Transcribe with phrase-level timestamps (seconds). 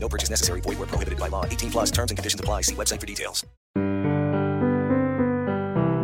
[0.00, 0.60] No purchase necessary.
[0.62, 1.44] Void where prohibited by law.
[1.44, 2.62] 18 plus terms and conditions apply.
[2.62, 3.44] See website for details.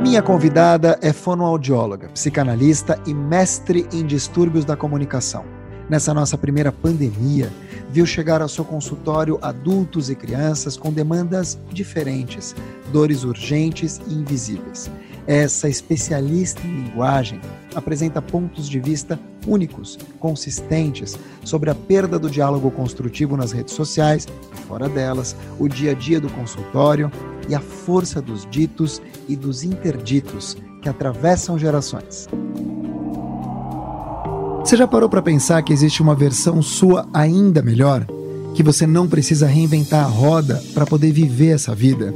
[0.04, 5.46] Minha convidada é fonoaudióloga, psicanalista e mestre em distúrbios da comunicação.
[5.88, 7.50] Nessa nossa primeira pandemia,
[7.90, 12.54] viu chegar ao seu consultório adultos e crianças com demandas diferentes,
[12.92, 14.90] dores urgentes e invisíveis.
[15.26, 17.40] Essa especialista em linguagem
[17.74, 24.26] apresenta pontos de vista únicos, consistentes, sobre a perda do diálogo construtivo nas redes sociais
[24.64, 27.10] fora delas, o dia a dia do consultório
[27.48, 32.28] e a força dos ditos e dos interditos que atravessam gerações.
[34.64, 38.06] Você já parou para pensar que existe uma versão sua ainda melhor?
[38.54, 42.14] Que você não precisa reinventar a roda para poder viver essa vida?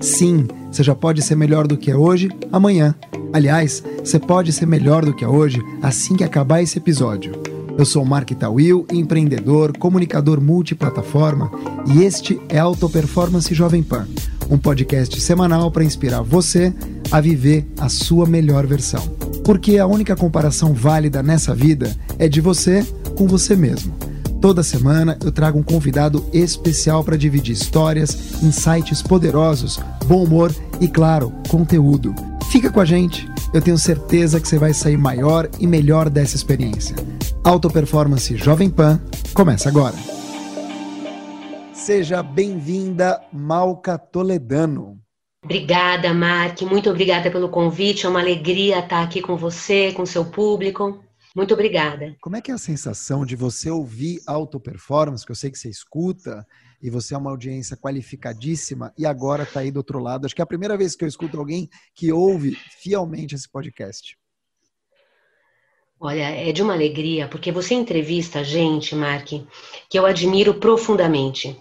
[0.00, 2.94] Sim, você já pode ser melhor do que é hoje, amanhã.
[3.34, 7.32] Aliás, você pode ser melhor do que é hoje assim que acabar esse episódio.
[7.76, 11.50] Eu sou Mark Tawil, empreendedor, comunicador multiplataforma
[11.86, 14.08] e este é Auto Performance Jovem Pan,
[14.50, 16.72] um podcast semanal para inspirar você
[17.10, 19.02] a viver a sua melhor versão.
[19.44, 22.84] Porque a única comparação válida nessa vida é de você
[23.16, 24.09] com você mesmo.
[24.40, 30.88] Toda semana eu trago um convidado especial para dividir histórias, insights poderosos, bom humor e,
[30.88, 32.14] claro, conteúdo.
[32.50, 36.36] Fica com a gente, eu tenho certeza que você vai sair maior e melhor dessa
[36.36, 36.96] experiência.
[37.44, 38.98] Auto Performance Jovem Pan
[39.34, 39.94] começa agora.
[41.74, 44.98] Seja bem-vinda, Malca Toledano.
[45.44, 46.62] Obrigada, Mark.
[46.62, 48.06] Muito obrigada pelo convite.
[48.06, 50.98] É uma alegria estar aqui com você, com seu público.
[51.34, 52.16] Muito obrigada.
[52.20, 55.58] Como é que é a sensação de você ouvir auto performance, que eu sei que
[55.58, 56.44] você escuta,
[56.82, 60.26] e você é uma audiência qualificadíssima, e agora está aí do outro lado?
[60.26, 64.18] Acho que é a primeira vez que eu escuto alguém que ouve fielmente esse podcast.
[66.00, 69.28] Olha, é de uma alegria, porque você entrevista gente, Mark,
[69.88, 71.60] que eu admiro profundamente.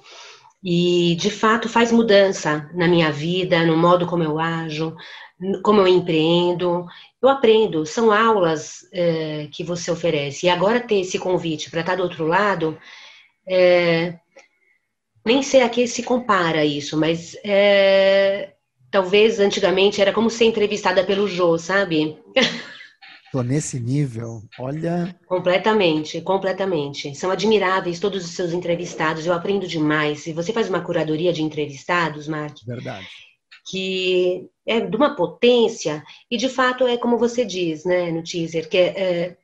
[0.63, 4.96] E, de fato, faz mudança na minha vida, no modo como eu ajo,
[5.64, 6.86] como eu empreendo.
[7.22, 10.46] Eu aprendo, são aulas é, que você oferece.
[10.46, 12.78] E agora ter esse convite para estar do outro lado,
[13.48, 14.18] é,
[15.26, 18.54] nem sei a que se compara isso, mas é,
[18.90, 22.18] talvez antigamente era como ser entrevistada pelo Jô, sabe?
[23.32, 25.16] Tô nesse nível, olha.
[25.28, 27.14] Completamente, completamente.
[27.14, 30.26] São admiráveis todos os seus entrevistados, eu aprendo demais.
[30.26, 32.58] E você faz uma curadoria de entrevistados, Mark.
[32.66, 33.08] Verdade.
[33.70, 38.69] Que é de uma potência, e de fato é como você diz, né, no teaser,
[38.69, 39.35] que é,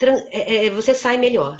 [0.00, 1.58] é, é você sai melhor.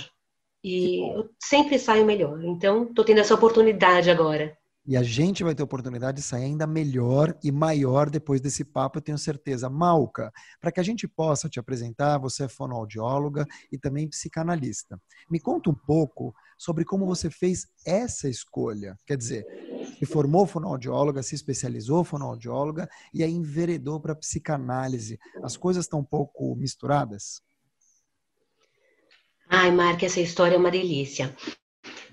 [0.63, 2.43] E eu sempre saio melhor.
[2.43, 4.55] Então, tô tendo essa oportunidade agora.
[4.85, 8.97] E a gente vai ter oportunidade de sair ainda melhor e maior depois desse papo,
[8.97, 9.69] eu tenho certeza.
[9.69, 14.99] Malca, para que a gente possa te apresentar, você é fonoaudióloga e também psicanalista.
[15.29, 18.95] Me conta um pouco sobre como você fez essa escolha.
[19.05, 19.45] Quer dizer,
[20.01, 25.19] se formou fonoaudióloga, se especializou fonoaudióloga e aí enveredou para psicanálise.
[25.43, 27.39] As coisas estão um pouco misturadas?
[29.47, 31.35] Ai, Marca, essa história é uma delícia.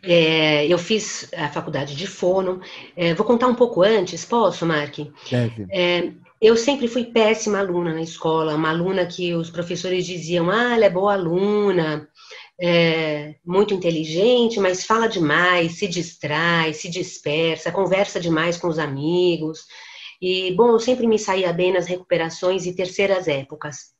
[0.02, 2.60] É, eu fiz a faculdade de fono.
[2.94, 4.98] É, vou contar um pouco antes, posso, Mark?
[5.30, 5.66] Deve.
[5.70, 6.12] É,
[6.42, 10.84] eu sempre fui péssima aluna na escola, uma aluna que os professores diziam, ah, ela
[10.84, 12.06] é boa aluna,
[12.60, 19.64] é, muito inteligente, mas fala demais, se distrai, se dispersa, conversa demais com os amigos.
[20.20, 23.92] E, bom, eu sempre me saía bem nas recuperações e terceiras épocas.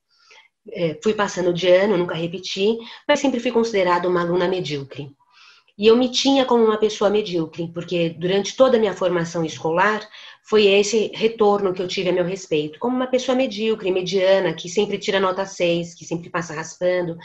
[0.70, 2.76] É, fui passando de ano, nunca repeti,
[3.06, 5.10] mas sempre fui considerada uma aluna medíocre.
[5.78, 10.00] E eu me tinha como uma pessoa medíocre, porque durante toda a minha formação escolar
[10.42, 14.68] foi esse retorno que eu tive a meu respeito, como uma pessoa medíocre, mediana, que
[14.68, 17.16] sempre tira nota 6, que sempre passa raspando,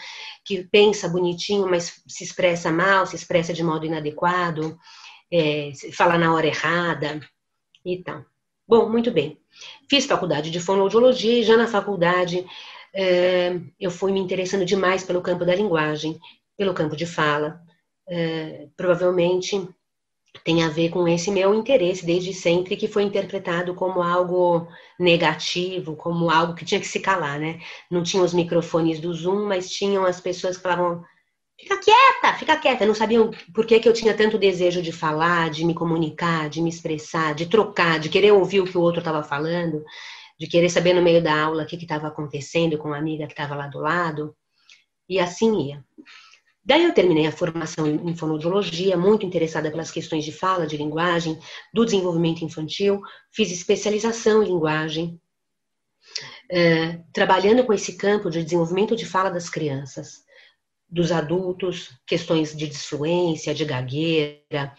[0.45, 4.77] que pensa bonitinho, mas se expressa mal, se expressa de modo inadequado,
[5.31, 7.21] é, fala na hora errada
[7.83, 8.23] e tal.
[8.67, 9.39] Bom, muito bem.
[9.89, 12.45] Fiz faculdade de fonoaudiologia e já na faculdade
[12.93, 16.19] é, eu fui me interessando demais pelo campo da linguagem,
[16.55, 17.59] pelo campo de fala,
[18.07, 19.67] é, provavelmente
[20.43, 24.67] tem a ver com esse meu interesse desde sempre, que foi interpretado como algo
[24.99, 27.59] negativo, como algo que tinha que se calar, né?
[27.89, 31.03] Não tinha os microfones do Zoom, mas tinham as pessoas que falavam
[31.59, 32.85] fica quieta, fica quieta.
[32.85, 36.61] Não sabiam por que, que eu tinha tanto desejo de falar, de me comunicar, de
[36.61, 39.83] me expressar, de trocar, de querer ouvir o que o outro estava falando,
[40.39, 43.33] de querer saber no meio da aula o que estava acontecendo com a amiga que
[43.33, 44.35] estava lá do lado.
[45.07, 45.85] E assim ia.
[46.65, 51.37] Daí eu terminei a formação em fonoaudiologia, muito interessada pelas questões de fala, de linguagem,
[51.73, 53.01] do desenvolvimento infantil,
[53.31, 55.19] fiz especialização em linguagem,
[56.49, 60.23] é, trabalhando com esse campo de desenvolvimento de fala das crianças,
[60.87, 64.73] dos adultos, questões de disfluência, de gagueira.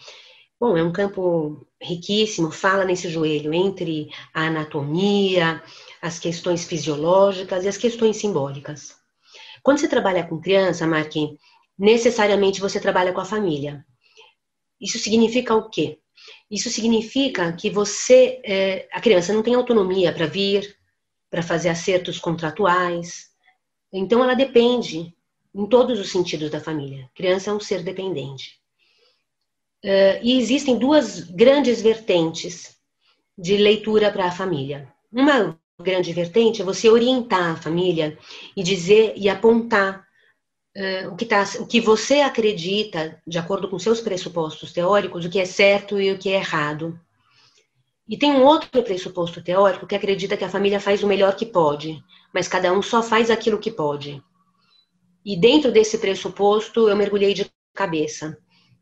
[0.59, 5.61] Bom, é um campo riquíssimo, fala nesse joelho entre a anatomia,
[6.01, 8.95] as questões fisiológicas e as questões simbólicas.
[9.61, 11.37] Quando você trabalha com criança, Marquinhos,
[11.77, 13.85] necessariamente você trabalha com a família.
[14.79, 15.99] Isso significa o quê?
[16.49, 20.75] Isso significa que você, é, a criança não tem autonomia para vir,
[21.29, 23.29] para fazer acertos contratuais.
[23.91, 25.13] Então, ela depende
[25.53, 27.05] em todos os sentidos da família.
[27.05, 28.59] A criança é um ser dependente.
[29.83, 32.75] Uh, e existem duas grandes vertentes
[33.37, 34.91] de leitura para a família.
[35.11, 38.17] Uma grande vertente é você orientar a família
[38.55, 40.05] e dizer e apontar
[40.75, 45.29] uh, o, que tá, o que você acredita, de acordo com seus pressupostos teóricos, o
[45.29, 46.99] que é certo e o que é errado.
[48.07, 51.45] E tem um outro pressuposto teórico que acredita que a família faz o melhor que
[51.45, 54.21] pode, mas cada um só faz aquilo que pode.
[55.25, 58.37] E dentro desse pressuposto, eu mergulhei de cabeça.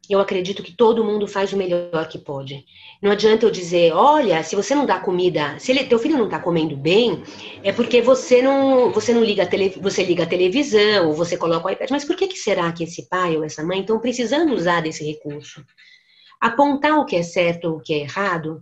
[0.10, 2.66] Eu acredito que todo mundo faz o melhor que pode.
[3.02, 6.26] Não adianta eu dizer, olha, se você não dá comida, se ele, teu filho não
[6.26, 7.24] está comendo bem,
[7.64, 11.38] é porque você não, você não liga a tele, você liga a televisão, ou você
[11.38, 11.90] coloca o iPad.
[11.90, 15.06] Mas por que, que será que esse pai ou essa mãe estão precisando usar desse
[15.06, 15.64] recurso?
[16.40, 18.62] Apontar o que é certo ou o que é errado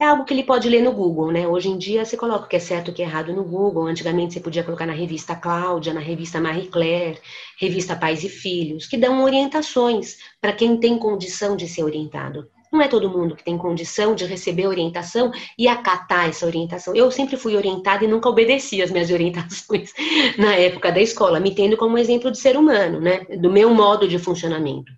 [0.00, 1.46] é algo que ele pode ler no Google, né?
[1.46, 3.44] Hoje em dia você coloca o que é certo e o que é errado no
[3.44, 3.86] Google.
[3.86, 7.18] Antigamente você podia colocar na revista Cláudia, na revista Marie Claire,
[7.60, 12.48] revista Pais e Filhos, que dão orientações para quem tem condição de ser orientado.
[12.72, 16.94] Não é todo mundo que tem condição de receber orientação e acatar essa orientação.
[16.94, 19.92] Eu sempre fui orientada e nunca obedeci as minhas orientações
[20.38, 23.26] na época da escola, me tendo como exemplo de ser humano, né?
[23.38, 24.90] Do meu modo de funcionamento.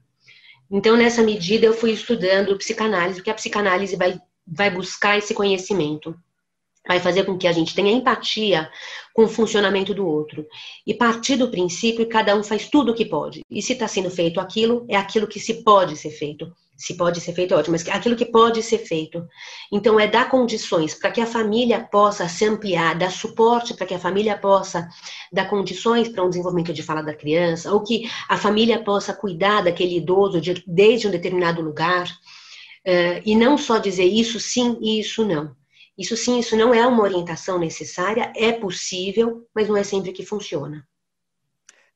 [0.70, 6.14] Então, nessa medida, eu fui estudando psicanálise, porque a psicanálise vai vai buscar esse conhecimento.
[6.86, 8.68] Vai fazer com que a gente tenha empatia
[9.14, 10.44] com o funcionamento do outro.
[10.86, 13.42] E partir do princípio cada um faz tudo o que pode.
[13.48, 16.52] E se está sendo feito aquilo, é aquilo que se pode ser feito.
[16.76, 19.24] Se pode ser feito, é ótimo, mas aquilo que pode ser feito.
[19.70, 23.94] Então, é dar condições para que a família possa se ampliar, dar suporte para que
[23.94, 24.88] a família possa
[25.32, 29.62] dar condições para um desenvolvimento de fala da criança, ou que a família possa cuidar
[29.62, 32.08] daquele idoso de, desde um determinado lugar
[32.86, 35.54] Uh, e não só dizer isso sim e isso não.
[35.96, 40.24] Isso sim, isso não é uma orientação necessária, é possível, mas não é sempre que
[40.24, 40.86] funciona.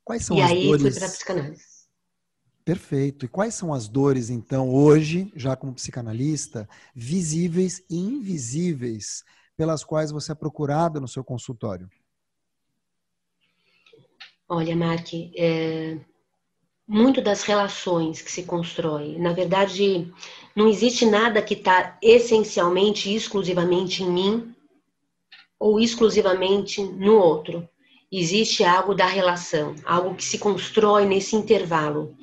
[0.05, 0.83] Quais são e as aí dores...
[0.83, 1.65] fui para a psicanálise.
[2.65, 3.25] Perfeito.
[3.25, 9.25] E quais são as dores, então, hoje, já como psicanalista, visíveis e invisíveis,
[9.57, 11.89] pelas quais você é procurada no seu consultório?
[14.49, 15.99] Olha, Mark, é,
[16.87, 19.19] muito das relações que se constrói.
[19.19, 20.13] Na verdade,
[20.55, 24.55] não existe nada que está essencialmente, exclusivamente em mim
[25.59, 27.69] ou exclusivamente no outro.
[28.11, 32.17] Existe algo da relação, algo que se constrói nesse intervalo.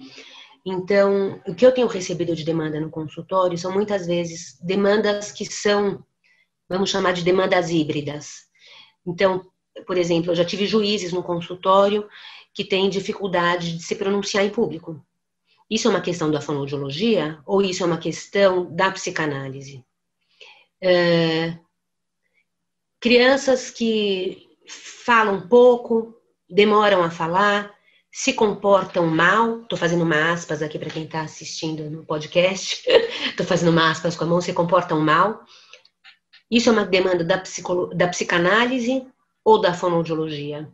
[0.65, 5.45] Então, o que eu tenho recebido de demanda no consultório são muitas vezes demandas que
[5.45, 6.01] são,
[6.69, 8.43] vamos chamar de demandas híbridas.
[9.05, 9.45] Então,
[9.85, 12.07] por exemplo, eu já tive juízes no consultório
[12.53, 15.03] que têm dificuldade de se pronunciar em público.
[15.69, 19.83] Isso é uma questão da fonoaudiologia ou isso é uma questão da psicanálise?
[20.81, 21.57] É,
[22.99, 26.15] crianças que falam pouco,
[26.49, 27.73] demoram a falar,
[28.11, 29.61] se comportam mal.
[29.61, 32.83] Estou fazendo uma aspas aqui para quem está assistindo no podcast.
[33.27, 34.39] Estou fazendo uma aspas com a mão.
[34.39, 35.43] Se comportam mal.
[36.51, 37.41] Isso é uma demanda da,
[37.95, 39.07] da psicanálise
[39.43, 40.71] ou da fonoaudiologia?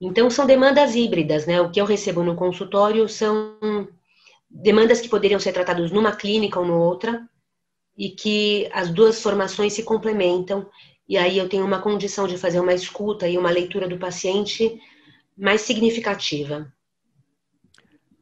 [0.00, 1.60] Então, são demandas híbridas, né?
[1.60, 3.56] O que eu recebo no consultório são
[4.50, 7.28] demandas que poderiam ser tratadas numa clínica ou noutra,
[7.96, 10.68] e que as duas formações se complementam,
[11.08, 14.78] e aí eu tenho uma condição de fazer uma escuta e uma leitura do paciente
[15.36, 16.70] mais significativa.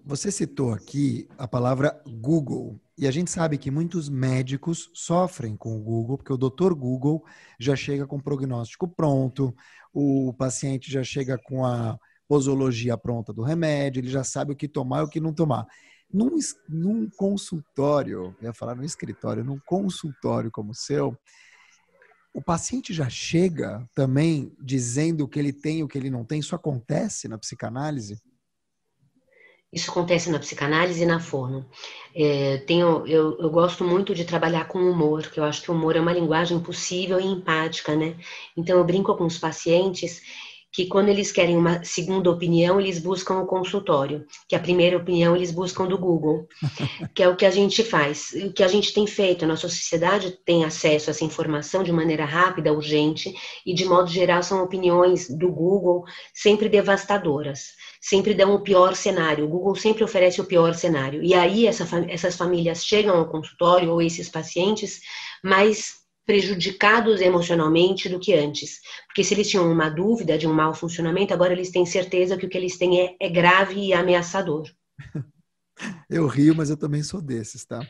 [0.04, 2.78] Você citou aqui a palavra Google.
[2.96, 7.24] E a gente sabe que muitos médicos sofrem com o Google, porque o doutor Google
[7.58, 9.52] já chega com o prognóstico pronto,
[9.94, 11.96] o paciente já chega com a
[12.26, 15.66] posologia pronta do remédio, ele já sabe o que tomar e o que não tomar.
[16.12, 16.36] Num,
[16.68, 21.16] num consultório, eu ia falar no escritório, num consultório como o seu,
[22.34, 26.24] o paciente já chega também dizendo o que ele tem e o que ele não
[26.24, 26.40] tem?
[26.40, 28.20] Isso acontece na psicanálise?
[29.74, 31.66] Isso acontece na psicanálise e na fono.
[32.14, 35.74] É, tenho, eu, eu, gosto muito de trabalhar com humor, que eu acho que o
[35.74, 38.14] humor é uma linguagem possível e empática, né?
[38.56, 40.22] Então eu brinco com os pacientes
[40.74, 45.36] que quando eles querem uma segunda opinião, eles buscam o consultório, que a primeira opinião
[45.36, 46.48] eles buscam do Google,
[47.14, 49.44] que é o que a gente faz, o que a gente tem feito.
[49.44, 53.32] A nossa sociedade tem acesso a essa informação de maneira rápida, urgente,
[53.64, 56.02] e de modo geral são opiniões do Google
[56.34, 57.68] sempre devastadoras,
[58.00, 59.44] sempre dão o pior cenário.
[59.44, 61.22] O Google sempre oferece o pior cenário.
[61.22, 65.02] E aí essa, essas famílias chegam ao consultório, ou esses pacientes,
[65.40, 68.80] mais prejudicados emocionalmente do que antes.
[69.06, 72.46] Porque se eles tinham uma dúvida de um mau funcionamento, agora eles têm certeza que
[72.46, 74.70] o que eles têm é, é grave e ameaçador.
[76.08, 77.80] Eu rio, mas eu também sou desses, tá?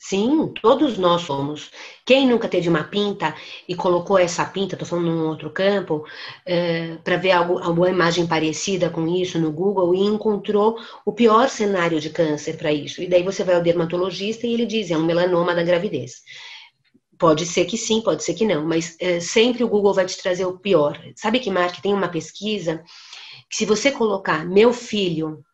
[0.00, 1.70] Sim, todos nós somos.
[2.06, 3.34] Quem nunca teve uma pinta
[3.68, 6.04] e colocou essa pinta, estou falando num outro campo,
[6.46, 11.48] é, para ver algo, alguma imagem parecida com isso no Google e encontrou o pior
[11.48, 13.02] cenário de câncer para isso.
[13.02, 16.22] E daí você vai ao dermatologista e ele diz: é um melanoma da gravidez.
[17.18, 20.20] Pode ser que sim, pode ser que não, mas é, sempre o Google vai te
[20.22, 21.00] trazer o pior.
[21.16, 22.84] Sabe que, Mark, tem uma pesquisa
[23.50, 25.44] que se você colocar meu filho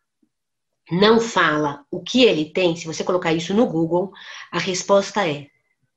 [0.91, 4.11] não fala o que ele tem, se você colocar isso no Google,
[4.51, 5.47] a resposta é: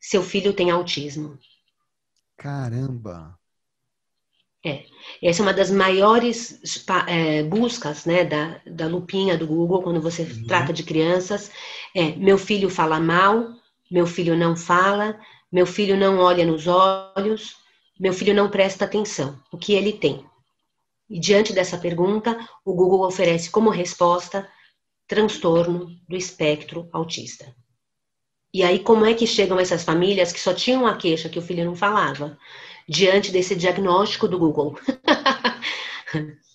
[0.00, 1.38] seu filho tem autismo.
[2.36, 3.38] Caramba!
[4.64, 4.84] É,
[5.22, 6.60] essa é uma das maiores
[7.06, 10.46] é, buscas né, da, da lupinha do Google quando você uhum.
[10.46, 11.50] trata de crianças.
[11.94, 13.54] É, meu filho fala mal,
[13.90, 15.18] meu filho não fala,
[15.50, 17.56] meu filho não olha nos olhos,
[17.98, 19.38] meu filho não presta atenção.
[19.50, 20.24] O que ele tem?
[21.08, 24.48] E diante dessa pergunta, o Google oferece como resposta
[25.06, 27.54] transtorno do espectro autista.
[28.52, 31.42] E aí, como é que chegam essas famílias que só tinham a queixa que o
[31.42, 32.38] filho não falava,
[32.88, 34.78] diante desse diagnóstico do Google?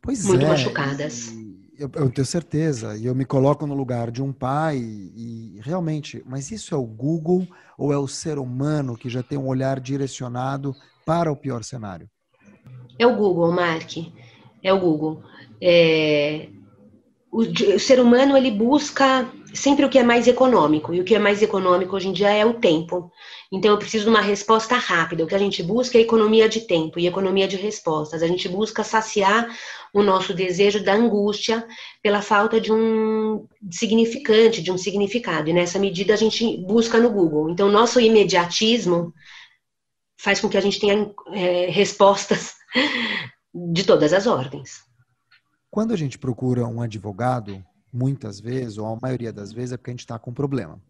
[0.00, 1.34] Pois Muito é, machucadas.
[1.78, 6.20] Eu, eu, tenho certeza, e eu me coloco no lugar de um pai, e realmente,
[6.26, 7.46] mas isso é o Google
[7.78, 10.74] ou é o ser humano que já tem um olhar direcionado
[11.06, 12.10] para o pior cenário?
[12.98, 13.92] É o Google, Mark.
[14.60, 15.22] É o Google.
[15.62, 16.48] É,
[17.30, 21.14] o, o, ser humano ele busca sempre o que é mais econômico, e o que
[21.14, 23.10] é mais econômico hoje em dia é o tempo.
[23.50, 25.24] Então eu preciso de uma resposta rápida.
[25.24, 28.22] O que a gente busca é economia de tempo e economia de respostas.
[28.22, 29.48] A gente busca saciar
[29.92, 31.66] o nosso desejo da angústia
[32.02, 35.48] pela falta de um significante, de um significado.
[35.48, 37.50] E nessa medida a gente busca no Google.
[37.50, 39.14] Então nosso imediatismo
[40.16, 42.54] faz com que a gente tenha é, respostas
[43.72, 44.82] de todas as ordens.
[45.70, 49.90] Quando a gente procura um advogado, muitas vezes, ou a maioria das vezes, é porque
[49.90, 50.80] a gente está com um problema.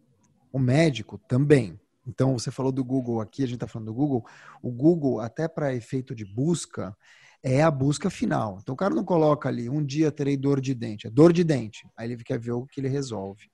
[0.51, 1.79] O médico também.
[2.07, 4.25] Então, você falou do Google aqui, a gente está falando do Google.
[4.61, 6.95] O Google, até para efeito de busca,
[7.43, 8.57] é a busca final.
[8.61, 11.07] Então, o cara não coloca ali, um dia terei dor de dente.
[11.07, 11.87] É dor de dente.
[11.95, 13.49] Aí ele quer ver o que ele resolve.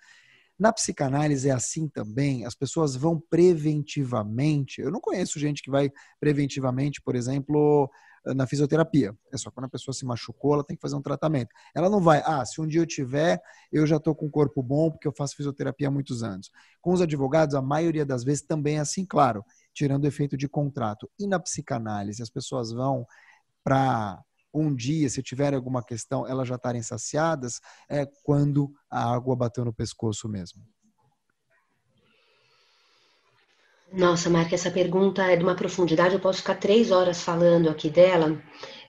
[0.57, 4.79] Na psicanálise é assim também, as pessoas vão preventivamente.
[4.79, 7.89] Eu não conheço gente que vai preventivamente, por exemplo,
[8.33, 9.15] na fisioterapia.
[9.31, 11.49] É só quando a pessoa se machucou, ela tem que fazer um tratamento.
[11.75, 13.41] Ela não vai, ah, se um dia eu tiver,
[13.71, 16.49] eu já estou com o corpo bom porque eu faço fisioterapia há muitos anos.
[16.81, 20.47] Com os advogados, a maioria das vezes também é assim, claro, tirando o efeito de
[20.47, 21.09] contrato.
[21.19, 23.05] E na psicanálise, as pessoas vão
[23.63, 24.19] para
[24.53, 29.65] um dia, se tiver alguma questão, elas já estarem saciadas, é quando a água bateu
[29.65, 30.61] no pescoço mesmo.
[33.95, 37.89] Nossa, Marca, essa pergunta é de uma profundidade, eu posso ficar três horas falando aqui
[37.89, 38.37] dela,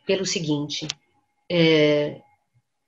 [0.04, 0.88] pelo seguinte:
[1.50, 2.20] é,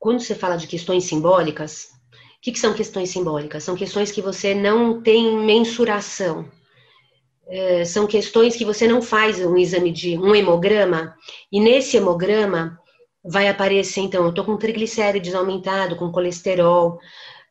[0.00, 3.62] quando você fala de questões simbólicas, o que, que, são questões simbólicas?
[3.62, 6.50] São questões que você não tem mensuração.
[7.46, 11.14] É, são questões que você não faz um exame de um hemograma,
[11.52, 12.76] e nesse hemograma
[13.24, 16.98] vai aparecer, então, eu estou com triglicérides aumentado, com colesterol.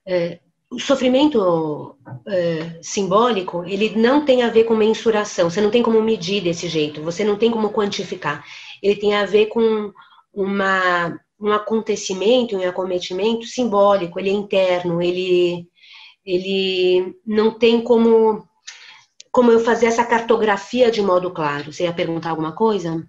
[0.05, 1.97] É, o sofrimento
[2.27, 6.67] é, simbólico, ele não tem a ver com mensuração, você não tem como medir desse
[6.67, 8.43] jeito, você não tem como quantificar.
[8.81, 9.93] Ele tem a ver com
[10.33, 15.67] uma, um acontecimento, um acometimento simbólico, ele é interno, ele,
[16.25, 18.45] ele não tem como,
[19.31, 21.71] como eu fazer essa cartografia de modo claro.
[21.71, 23.07] Você ia perguntar alguma coisa?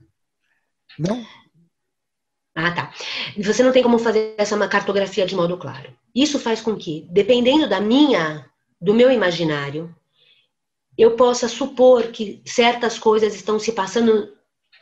[0.97, 1.27] Não,
[2.61, 2.93] ah, tá.
[3.37, 5.97] Você não tem como fazer essa cartografia de modo claro.
[6.13, 8.45] Isso faz com que, dependendo da minha,
[8.81, 9.95] do meu imaginário,
[10.97, 14.33] eu possa supor que certas coisas estão se passando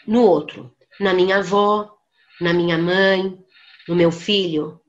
[0.07, 1.95] no outro, na minha avó,
[2.41, 3.39] na minha mãe,
[3.87, 4.81] no meu filho.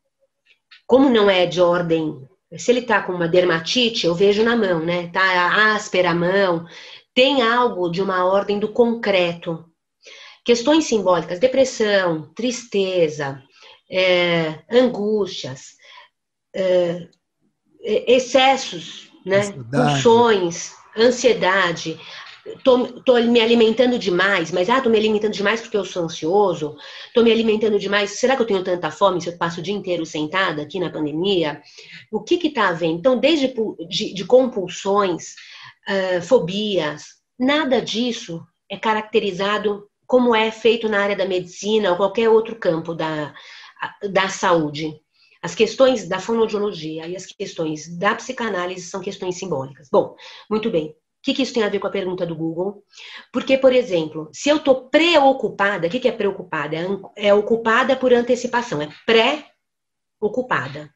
[0.85, 2.25] Como não é de ordem,
[2.55, 5.07] se ele tá com uma dermatite, eu vejo na mão, né?
[5.09, 6.65] Tá áspera a mão,
[7.13, 9.65] tem algo de uma ordem do concreto.
[10.47, 13.43] Questões simbólicas, depressão, tristeza,
[13.91, 15.75] é, angústias,
[16.55, 17.05] é,
[17.83, 19.41] excessos, né?
[19.69, 21.99] Pulsões, ansiedade.
[22.63, 26.77] Tô, tô, me alimentando demais, mas ah, tô me alimentando demais porque eu sou ansioso,
[27.13, 29.73] tô me alimentando demais, será que eu tenho tanta fome se eu passo o dia
[29.73, 31.61] inteiro sentada aqui na pandemia?
[32.09, 32.99] O que que tá havendo?
[32.99, 33.53] Então, desde
[33.89, 35.35] de, de compulsões,
[35.89, 37.03] uh, fobias,
[37.37, 42.95] nada disso é caracterizado como é feito na área da medicina ou qualquer outro campo
[42.95, 43.35] da,
[44.09, 44.99] da saúde.
[45.41, 49.89] As questões da fonoaudiologia e as questões da psicanálise são questões simbólicas.
[49.91, 50.15] Bom,
[50.49, 50.89] muito bem.
[50.91, 52.83] O que, que isso tem a ver com a pergunta do Google?
[53.33, 56.77] Porque, por exemplo, se eu estou preocupada, o que, que é preocupada?
[56.77, 56.87] É,
[57.27, 60.89] é ocupada por antecipação, é pré-ocupada.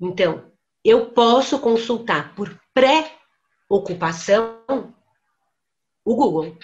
[0.00, 0.50] Então,
[0.84, 4.58] eu posso consultar por pré-ocupação
[6.04, 6.58] o Google.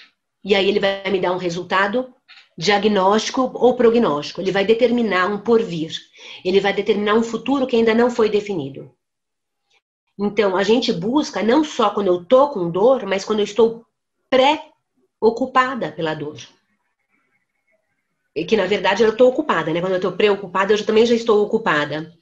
[0.44, 2.14] E aí ele vai me dar um resultado
[2.56, 4.40] diagnóstico ou prognóstico.
[4.40, 5.92] Ele vai determinar um porvir.
[6.44, 8.90] Ele vai determinar um futuro que ainda não foi definido.
[10.18, 13.84] Então, a gente busca não só quando eu estou com dor, mas quando eu estou
[14.28, 16.36] pré-ocupada pela dor.
[18.34, 19.80] E que, na verdade, eu estou ocupada, né?
[19.80, 22.12] Quando eu estou preocupada, eu também já estou ocupada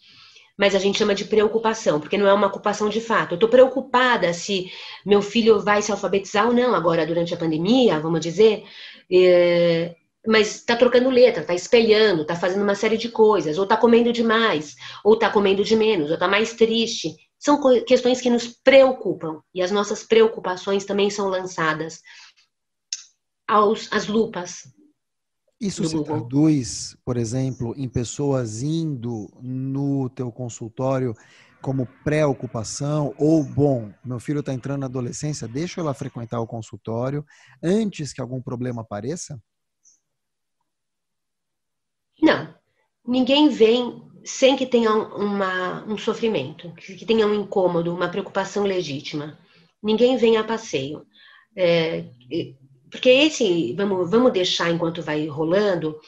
[0.56, 3.32] mas a gente chama de preocupação, porque não é uma ocupação de fato.
[3.32, 4.70] Eu estou preocupada se
[5.04, 8.64] meu filho vai se alfabetizar ou não agora durante a pandemia, vamos dizer,
[9.12, 9.94] é,
[10.26, 14.12] mas está trocando letra, está espelhando, está fazendo uma série de coisas, ou está comendo
[14.12, 17.14] demais, ou está comendo de menos, ou está mais triste.
[17.38, 22.00] São questões que nos preocupam e as nossas preocupações também são lançadas
[23.46, 24.62] aos, às lupas
[25.60, 26.18] isso se Google.
[26.18, 31.14] traduz, por exemplo, em pessoas indo no teu consultório
[31.62, 37.24] como preocupação ou bom, meu filho está entrando na adolescência, deixa ela frequentar o consultório
[37.62, 39.40] antes que algum problema apareça?
[42.20, 42.54] Não.
[43.06, 49.38] Ninguém vem sem que tenha uma, um sofrimento, que tenha um incômodo, uma preocupação legítima.
[49.82, 51.06] Ninguém vem a passeio.
[51.56, 52.04] É,
[52.90, 55.98] porque esse, vamos, vamos deixar enquanto vai rolando,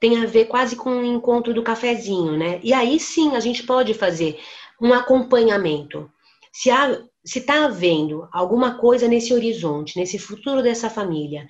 [0.00, 2.60] tem a ver quase com o encontro do cafezinho, né?
[2.62, 4.38] E aí sim a gente pode fazer
[4.80, 6.10] um acompanhamento.
[6.52, 11.46] Se há, se está havendo alguma coisa nesse horizonte, nesse futuro dessa família,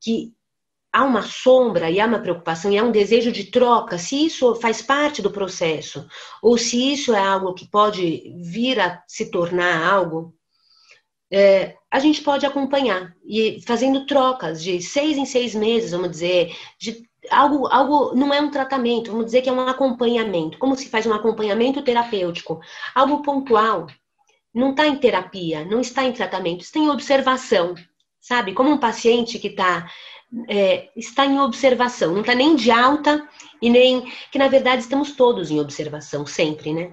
[0.00, 0.32] que
[0.92, 4.54] há uma sombra e há uma preocupação e há um desejo de troca, se isso
[4.56, 6.06] faz parte do processo,
[6.42, 10.34] ou se isso é algo que pode vir a se tornar algo,
[11.32, 16.54] é, a gente pode acompanhar e fazendo trocas de seis em seis meses, vamos dizer,
[16.78, 20.58] de algo, algo não é um tratamento, vamos dizer que é um acompanhamento.
[20.58, 22.60] Como se faz um acompanhamento terapêutico?
[22.94, 23.86] Algo pontual.
[24.54, 27.74] Não está em terapia, não está em tratamento, está em observação,
[28.20, 28.52] sabe?
[28.52, 29.90] Como um paciente que tá,
[30.46, 33.26] é, está em observação, não está nem de alta
[33.62, 34.12] e nem.
[34.30, 36.92] que na verdade estamos todos em observação, sempre, né?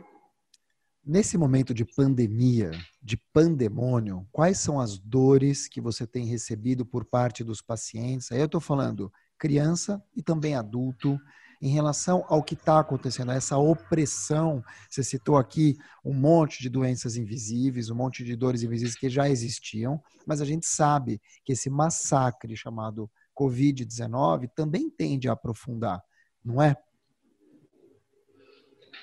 [1.11, 2.69] Nesse momento de pandemia,
[3.01, 8.31] de pandemônio, quais são as dores que você tem recebido por parte dos pacientes?
[8.31, 11.19] Aí eu estou falando criança e também adulto,
[11.59, 14.63] em relação ao que está acontecendo, essa opressão.
[14.87, 19.27] Você citou aqui um monte de doenças invisíveis, um monte de dores invisíveis que já
[19.27, 26.03] existiam, mas a gente sabe que esse massacre chamado Covid-19 também tende a aprofundar,
[26.45, 26.77] não é?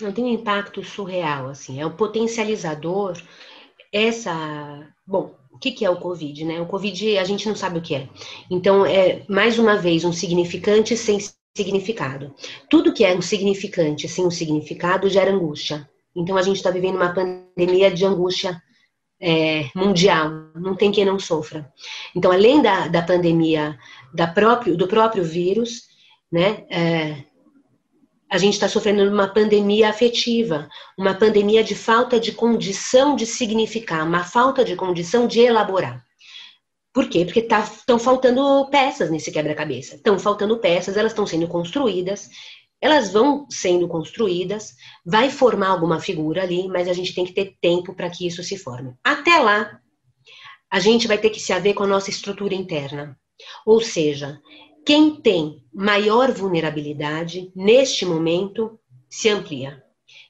[0.01, 3.17] Não tem um impacto surreal, assim, é o potencializador.
[3.93, 6.61] Essa, bom, o que, que é o Covid, né?
[6.61, 8.09] O Covid a gente não sabe o que é.
[8.51, 11.19] Então, é mais uma vez um significante sem
[11.57, 12.35] significado.
[12.69, 15.89] Tudo que é um significante sem um significado gera angústia.
[16.15, 18.63] Então, a gente está vivendo uma pandemia de angústia
[19.19, 20.31] é, mundial.
[20.55, 21.73] Não tem quem não sofra.
[22.15, 23.79] Então, além da, da pandemia
[24.13, 25.85] da próprio, do próprio vírus,
[26.31, 26.67] né?
[26.71, 27.25] É,
[28.31, 34.05] a gente está sofrendo uma pandemia afetiva, uma pandemia de falta de condição de significar,
[34.07, 36.05] uma falta de condição de elaborar.
[36.93, 37.25] Por quê?
[37.25, 39.97] Porque estão tá, faltando peças nesse quebra-cabeça.
[39.97, 42.31] Estão faltando peças, elas estão sendo construídas,
[42.81, 47.57] elas vão sendo construídas, vai formar alguma figura ali, mas a gente tem que ter
[47.61, 48.95] tempo para que isso se forme.
[49.05, 49.79] Até lá,
[50.71, 53.19] a gente vai ter que se haver com a nossa estrutura interna.
[53.67, 54.41] Ou seja,
[54.87, 58.79] quem tem maior vulnerabilidade, neste momento,
[59.11, 59.85] se amplia.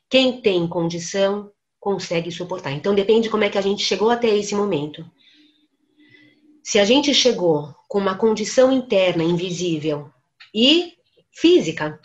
[0.09, 2.73] Quem tem condição, consegue suportar.
[2.73, 5.05] Então, depende de como é que a gente chegou até esse momento.
[6.65, 10.11] Se a gente chegou com uma condição interna invisível
[10.55, 10.95] e
[11.31, 12.01] física,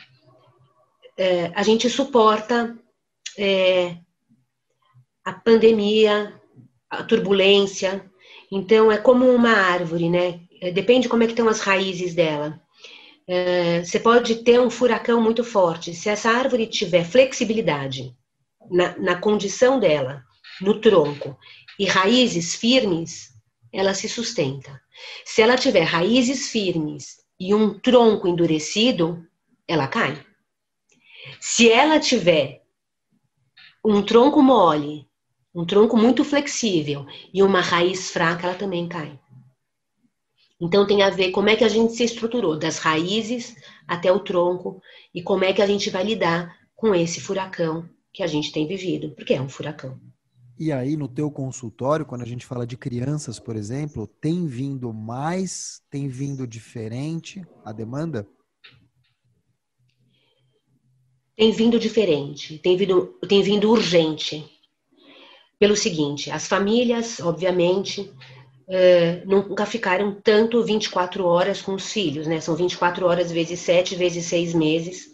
[1.17, 2.77] é, a gente suporta
[3.37, 3.97] é,
[5.23, 6.39] a pandemia,
[6.89, 8.11] a turbulência.
[8.51, 10.41] Então, é como uma árvore, né?
[10.61, 12.61] É, depende como é que estão as raízes dela.
[13.27, 15.93] é, você pode ter um furacão muito forte.
[15.93, 18.15] Se essa árvore tiver flexibilidade
[18.69, 20.23] na, na condição dela,
[20.61, 21.37] no tronco,
[21.79, 23.31] e raízes firmes,
[23.73, 24.79] ela se sustenta.
[25.25, 29.25] Se ela tiver raízes firmes e um tronco endurecido,
[29.67, 30.23] ela cai.
[31.39, 32.61] Se ela tiver
[33.83, 35.07] um tronco mole,
[35.55, 39.19] um tronco muito flexível e uma raiz fraca, ela também cai.
[40.61, 43.55] Então tem a ver como é que a gente se estruturou, das raízes
[43.87, 44.79] até o tronco,
[45.13, 48.67] e como é que a gente vai lidar com esse furacão que a gente tem
[48.67, 49.99] vivido, porque é um furacão.
[50.59, 54.93] E aí, no teu consultório, quando a gente fala de crianças, por exemplo, tem vindo
[54.93, 58.27] mais, tem vindo diferente a demanda?
[61.35, 64.47] Tem vindo diferente, tem vindo, tem vindo urgente.
[65.57, 68.13] Pelo seguinte, as famílias, obviamente,
[68.71, 72.39] eh, nunca ficaram tanto 24 horas com os filhos, né?
[72.41, 75.11] São 24 horas vezes 7 vezes 6 meses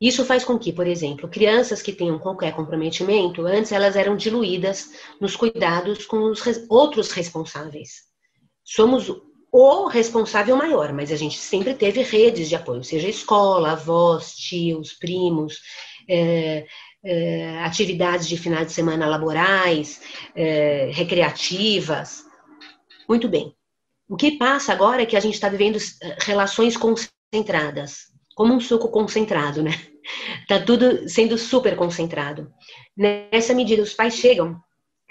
[0.00, 4.90] isso faz com que, por exemplo, crianças que tenham qualquer comprometimento, antes elas eram diluídas
[5.20, 8.02] nos cuidados com os outros responsáveis.
[8.62, 9.10] Somos
[9.50, 14.92] o responsável maior, mas a gente sempre teve redes de apoio, seja escola, avós, tios,
[14.92, 15.60] primos,
[16.06, 16.66] é,
[17.02, 20.02] é, atividades de final de semana laborais,
[20.34, 22.25] é, recreativas.
[23.08, 23.54] Muito bem.
[24.08, 25.78] O que passa agora é que a gente está vivendo
[26.20, 29.72] relações concentradas como um suco concentrado, né?
[30.46, 32.48] Tá tudo sendo super concentrado.
[32.96, 34.56] Nessa medida, os pais chegam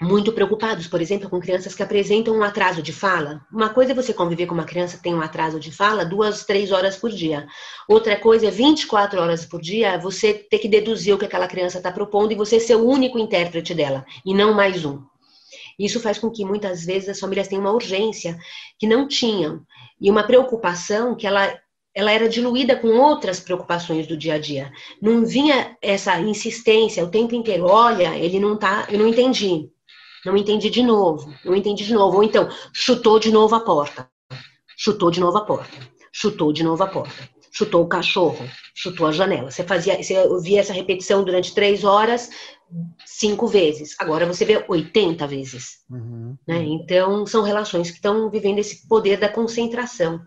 [0.00, 3.42] muito preocupados, por exemplo, com crianças que apresentam um atraso de fala.
[3.52, 6.46] Uma coisa é você conviver com uma criança que tem um atraso de fala duas,
[6.46, 7.46] três horas por dia.
[7.86, 11.76] Outra coisa é 24 horas por dia você ter que deduzir o que aquela criança
[11.76, 15.02] está propondo e você ser o único intérprete dela, e não mais um.
[15.78, 18.36] Isso faz com que muitas vezes as famílias tenham uma urgência
[18.78, 19.62] que não tinham
[20.00, 21.58] e uma preocupação que ela
[21.96, 24.70] ela era diluída com outras preocupações do dia a dia.
[25.00, 27.64] Não vinha essa insistência o tempo inteiro.
[27.64, 29.70] Olha, ele não tá, eu não entendi.
[30.22, 31.32] Não entendi de novo.
[31.42, 32.18] Não entendi de novo.
[32.18, 34.10] Ou então, chutou de novo a porta.
[34.76, 35.74] Chutou de novo a porta.
[36.12, 37.30] Chutou de novo a porta.
[37.50, 38.46] Chutou o cachorro.
[38.74, 39.50] Chutou a janela.
[39.50, 42.28] Você fazia, você ouvia essa repetição durante três horas,
[43.04, 43.94] cinco vezes.
[43.98, 45.84] Agora você vê 80 vezes.
[45.90, 46.36] Uhum.
[46.46, 46.62] Né?
[46.64, 50.20] Então, são relações que estão vivendo esse poder da concentração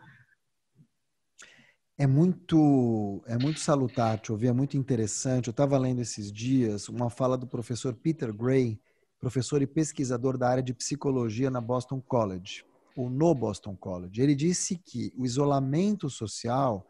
[1.99, 5.47] é muito, é muito salutar te ouvir, é muito interessante.
[5.47, 8.79] Eu estava lendo esses dias uma fala do professor Peter Gray,
[9.19, 12.63] professor e pesquisador da área de psicologia na Boston College,
[12.95, 14.21] ou no Boston College.
[14.21, 16.87] Ele disse que o isolamento social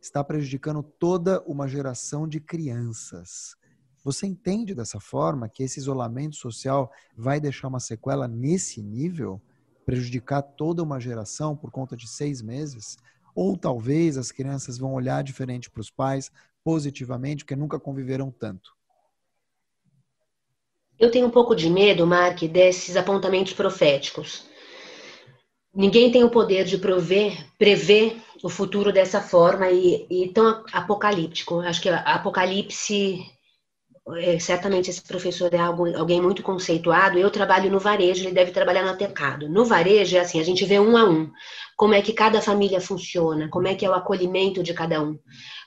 [0.00, 3.56] está prejudicando toda uma geração de crianças.
[4.04, 9.40] Você entende dessa forma que esse isolamento social vai deixar uma sequela nesse nível?
[9.86, 12.96] Prejudicar toda uma geração por conta de seis meses?
[13.34, 16.30] Ou talvez as crianças vão olhar diferente para os pais
[16.64, 18.76] positivamente, porque nunca conviveram tanto.
[20.98, 24.46] Eu tenho um pouco de medo, Mark, desses apontamentos proféticos.
[25.74, 31.60] Ninguém tem o poder de prover, prever o futuro dessa forma e, e tão apocalíptico.
[31.60, 33.24] Acho que Apocalipse
[34.16, 37.18] é, certamente esse professor é algo, alguém muito conceituado.
[37.18, 39.48] Eu trabalho no varejo, ele deve trabalhar no atacado.
[39.48, 41.30] No varejo é assim, a gente vê um a um
[41.76, 45.18] como é que cada família funciona, como é que é o acolhimento de cada um,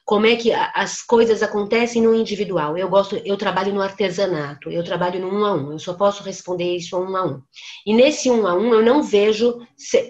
[0.05, 2.77] como é que as coisas acontecem no individual.
[2.77, 5.71] Eu gosto, eu trabalho no artesanato, eu trabalho no um a um.
[5.71, 7.41] Eu só posso responder isso um a um.
[7.85, 9.59] E nesse um a um eu não vejo,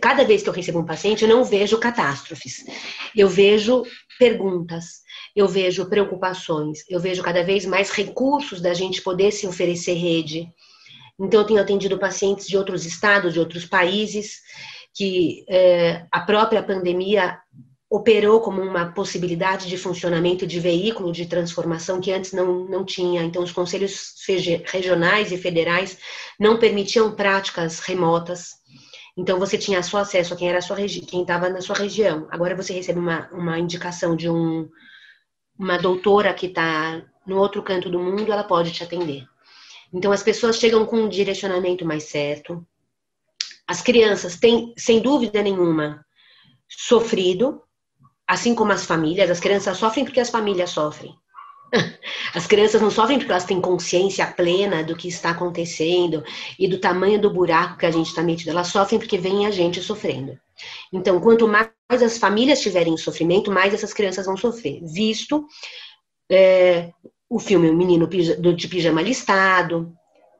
[0.02, 2.66] cada vez que eu recebo um paciente, eu não vejo catástrofes.
[3.16, 3.84] Eu vejo
[4.20, 5.05] perguntas
[5.36, 10.48] eu vejo preocupações, eu vejo cada vez mais recursos da gente poder se oferecer rede.
[11.20, 14.40] Então, eu tenho atendido pacientes de outros estados, de outros países,
[14.94, 17.38] que é, a própria pandemia
[17.90, 23.24] operou como uma possibilidade de funcionamento de veículo de transformação que antes não, não tinha.
[23.24, 24.14] Então, os conselhos
[24.66, 25.98] regionais e federais
[26.40, 28.52] não permitiam práticas remotas.
[29.18, 32.28] Então, você tinha só acesso a quem era sua quem estava na sua região.
[32.30, 34.68] Agora você recebe uma, uma indicação de um
[35.58, 39.26] uma doutora que está no outro canto do mundo, ela pode te atender.
[39.94, 42.66] Então, as pessoas chegam com um direcionamento mais certo.
[43.68, 46.06] As crianças têm, sem dúvida nenhuma,
[46.68, 47.62] sofrido,
[48.28, 49.30] assim como as famílias.
[49.32, 51.16] As crianças sofrem porque as famílias sofrem.
[52.34, 56.24] As crianças não sofrem porque elas têm consciência plena do que está acontecendo
[56.60, 58.52] e do tamanho do buraco que a gente está metido.
[58.52, 60.40] Elas sofrem porque vem a gente sofrendo.
[60.92, 64.82] Então, quanto mais as famílias tiverem sofrimento, mais essas crianças vão sofrer.
[64.84, 65.46] Visto
[66.32, 66.92] é,
[67.30, 69.96] o filme O Menino de Pijama Listado,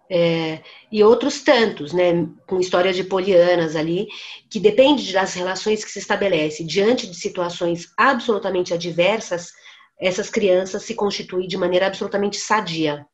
[0.10, 4.08] é, e outros tantos, né, com histórias de polianas ali,
[4.50, 9.52] que depende das relações que se estabelece diante de situações absolutamente adversas,
[10.00, 13.06] essas crianças se constituem de maneira absolutamente sadia.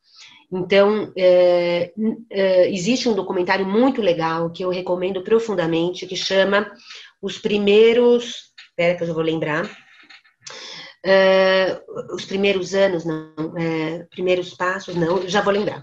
[0.52, 1.94] Então, é,
[2.30, 6.70] é, existe um documentário muito legal que eu recomendo profundamente, que chama
[7.22, 8.52] Os Primeiros.
[8.70, 9.70] Espera que eu já vou lembrar.
[11.04, 11.82] É,
[12.14, 15.82] os primeiros anos, não, é, primeiros passos, não, já vou lembrar.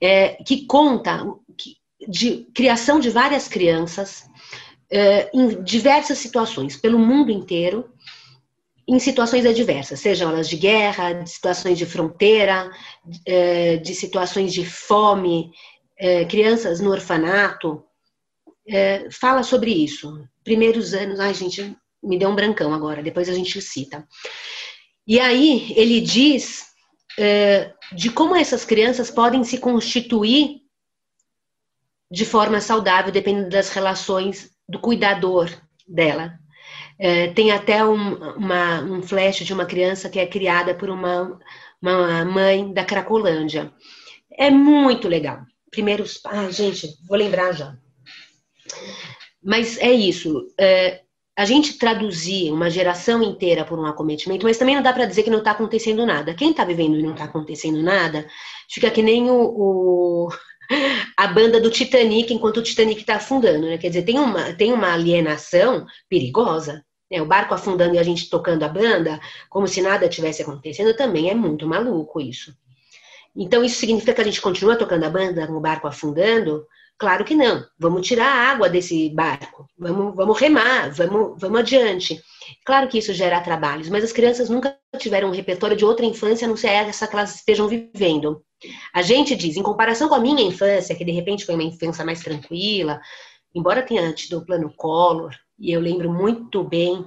[0.00, 1.26] É, que conta
[2.06, 4.24] de criação de várias crianças
[4.90, 7.88] é, em diversas situações, pelo mundo inteiro,
[8.86, 12.70] em situações adversas, sejam elas de guerra, de situações de fronteira,
[13.26, 15.50] é, de situações de fome,
[15.98, 17.82] é, crianças no orfanato,
[18.68, 20.22] é, fala sobre isso.
[20.42, 24.06] Primeiros anos, ai gente, me deu um brancão agora, depois a gente cita.
[25.06, 26.72] E aí ele diz
[27.92, 30.62] de como essas crianças podem se constituir
[32.10, 35.48] de forma saudável, dependendo das relações do cuidador
[35.86, 36.38] dela,
[36.98, 41.38] é, tem até um, uma, um flash de uma criança que é criada por uma,
[41.80, 43.72] uma mãe da Cracolândia.
[44.32, 45.40] É muito legal.
[45.70, 46.20] Primeiros.
[46.24, 47.76] Ah, gente, vou lembrar já.
[49.42, 50.46] Mas é isso.
[50.58, 51.02] É,
[51.36, 55.24] a gente traduzir uma geração inteira por um acometimento, mas também não dá para dizer
[55.24, 56.34] que não está acontecendo nada.
[56.34, 58.26] Quem está vivendo e não está acontecendo nada,
[58.70, 60.28] fica que nem o, o,
[61.16, 63.78] a banda do Titanic enquanto o Titanic está afundando, né?
[63.78, 66.84] Quer dizer, tem uma, tem uma alienação perigosa.
[67.10, 67.20] Né?
[67.20, 71.30] O barco afundando e a gente tocando a banda, como se nada tivesse acontecendo, também
[71.30, 72.54] é muito maluco isso.
[73.36, 76.66] Então, isso significa que a gente continua tocando a banda com o barco afundando?
[76.96, 77.64] Claro que não.
[77.78, 82.20] Vamos tirar a água desse barco, vamos, vamos remar, vamos, vamos adiante.
[82.64, 86.46] Claro que isso gera trabalhos, mas as crianças nunca tiveram um repertório de outra infância,
[86.46, 88.44] a não ser essa que elas estejam vivendo.
[88.92, 92.04] A gente diz, em comparação com a minha infância, que de repente foi uma infância
[92.04, 93.00] mais tranquila,
[93.54, 97.04] embora tenha tido o plano Collor, e eu lembro muito bem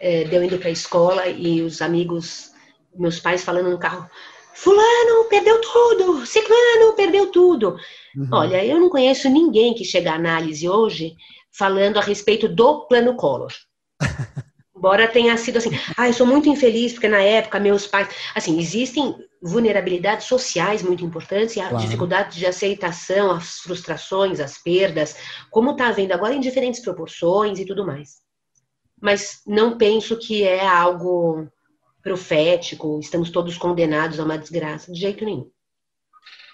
[0.00, 2.50] é, de eu indo para a escola e os amigos,
[2.94, 4.08] meus pais falando no carro,
[4.54, 7.76] fulano perdeu tudo, ciclano perdeu tudo.
[8.16, 8.28] Uhum.
[8.32, 11.14] Olha, eu não conheço ninguém que chega à análise hoje
[11.50, 13.52] falando a respeito do plano Collor.
[14.84, 18.60] Embora tenha sido assim, ah, eu sou muito infeliz porque na época meus pais, assim,
[18.60, 21.82] existem vulnerabilidades sociais muito importantes e a claro.
[21.82, 25.16] dificuldade de aceitação, as frustrações, as perdas,
[25.50, 28.18] como está havendo agora em diferentes proporções e tudo mais.
[29.00, 31.48] Mas não penso que é algo
[32.02, 35.50] profético, estamos todos condenados a uma desgraça, de jeito nenhum.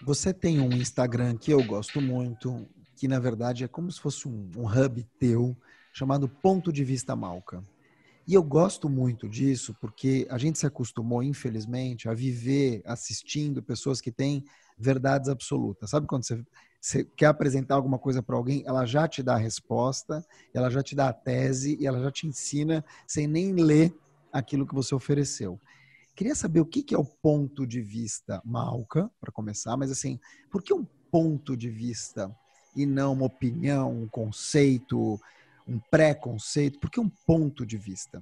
[0.05, 2.65] Você tem um Instagram que eu gosto muito,
[2.95, 5.57] que na verdade é como se fosse um, um hub teu,
[5.93, 7.65] chamado Ponto de Vista Malca.
[8.31, 14.01] E eu gosto muito disso porque a gente se acostumou, infelizmente, a viver assistindo pessoas
[14.01, 14.45] que têm
[14.79, 15.91] verdades absolutas.
[15.91, 16.41] Sabe quando você,
[16.81, 20.81] você quer apresentar alguma coisa para alguém, ela já te dá a resposta, ela já
[20.81, 23.93] te dá a tese e ela já te ensina sem nem ler
[24.33, 25.61] aquilo que você ofereceu.
[26.15, 30.21] Queria saber o que é o ponto de vista Malca, para começar, mas assim,
[30.53, 32.33] por que um ponto de vista
[32.77, 35.19] e não uma opinião, um conceito?
[35.71, 36.79] Um preconceito?
[36.79, 38.21] Por que um ponto de vista?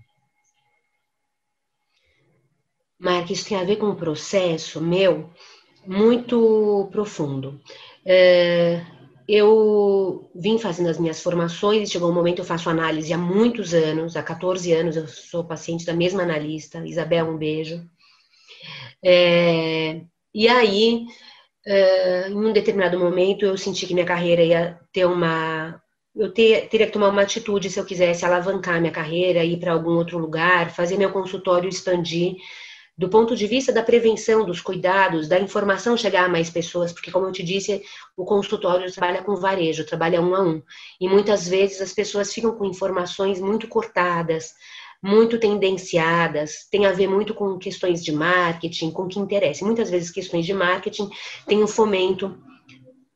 [2.99, 5.31] Mark, isso tem a ver com um processo meu
[5.87, 7.61] muito profundo.
[8.05, 8.85] É,
[9.27, 14.17] eu vim fazendo as minhas formações, chegou um momento eu faço análise há muitos anos,
[14.17, 17.89] há 14 anos eu sou paciente da mesma analista, Isabel, um beijo.
[19.05, 20.03] É,
[20.35, 21.07] e aí,
[21.67, 25.81] é, em um determinado momento, eu senti que minha carreira ia ter uma,
[26.19, 29.73] eu ter, teria que tomar uma atitude se eu quisesse alavancar minha carreira, ir para
[29.73, 32.35] algum outro lugar, fazer meu consultório expandir,
[32.97, 37.13] do ponto de vista da prevenção, dos cuidados, da informação chegar a mais pessoas, porque,
[37.13, 37.81] como eu te disse,
[38.17, 40.61] o consultório trabalha com varejo, trabalha um a um.
[41.01, 44.55] E muitas vezes as pessoas ficam com informações muito cortadas,
[45.01, 49.65] muito tendenciadas, tem a ver muito com questões de marketing, com o que interessa.
[49.65, 51.09] muitas vezes questões de marketing
[51.47, 52.37] têm um fomento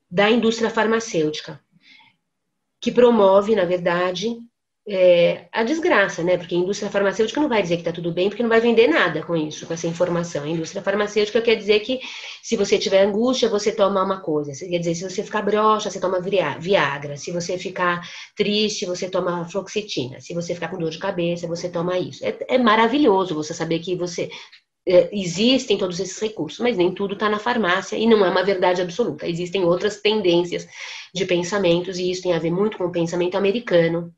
[0.09, 1.61] da indústria farmacêutica
[2.83, 4.37] que promove, na verdade,
[4.89, 6.37] é, a desgraça, né?
[6.37, 8.89] Porque a indústria farmacêutica não vai dizer que está tudo bem, porque não vai vender
[8.89, 10.43] nada com isso, com essa informação.
[10.43, 12.01] A indústria farmacêutica quer dizer que
[12.43, 14.51] se você tiver angústia, você toma uma coisa.
[14.53, 17.17] Quer dizer, se você ficar broxa, você toma Viagra.
[17.17, 18.01] Se você ficar
[18.37, 20.21] triste, você toma fluoxetina.
[20.21, 22.25] Se você ficar com dor de cabeça, você toma isso.
[22.27, 24.29] É, é maravilhoso você saber que você
[24.85, 28.83] existem todos esses recursos, mas nem tudo está na farmácia e não é uma verdade
[28.83, 29.29] absoluta.
[29.29, 30.67] Existem outras tendências
[31.15, 34.13] de pensamentos e isso tem a ver muito com o pensamento americano,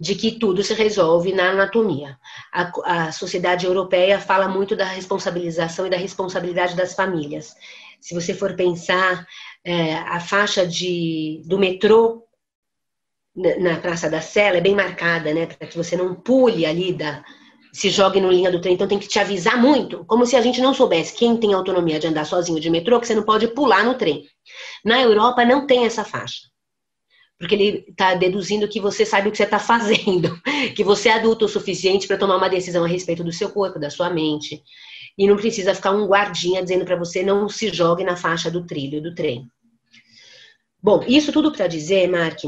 [0.00, 2.18] de que tudo se resolve na anatomia.
[2.52, 7.54] A, a sociedade europeia fala muito da responsabilização e da responsabilidade das famílias.
[8.00, 9.26] Se você for pensar,
[9.64, 12.24] é, a faixa de, do metrô
[13.36, 15.46] na, na Praça da Sela é bem marcada, né?
[15.46, 17.24] Para que você não pule ali da,
[17.72, 20.42] se jogue no linha do trem, então tem que te avisar muito, como se a
[20.42, 23.48] gente não soubesse quem tem autonomia de andar sozinho de metrô, que você não pode
[23.48, 24.26] pular no trem.
[24.84, 26.52] Na Europa não tem essa faixa.
[27.38, 30.38] Porque ele está deduzindo que você sabe o que você está fazendo,
[30.76, 33.80] que você é adulto o suficiente para tomar uma decisão a respeito do seu corpo,
[33.80, 34.62] da sua mente.
[35.16, 38.66] E não precisa ficar um guardinha dizendo para você não se jogue na faixa do
[38.66, 39.46] trilho do trem.
[40.80, 42.40] Bom, isso tudo para dizer, Mark,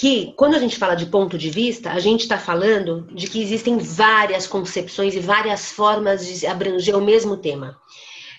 [0.00, 3.42] que quando a gente fala de ponto de vista, a gente está falando de que
[3.42, 7.78] existem várias concepções e várias formas de abranger o mesmo tema.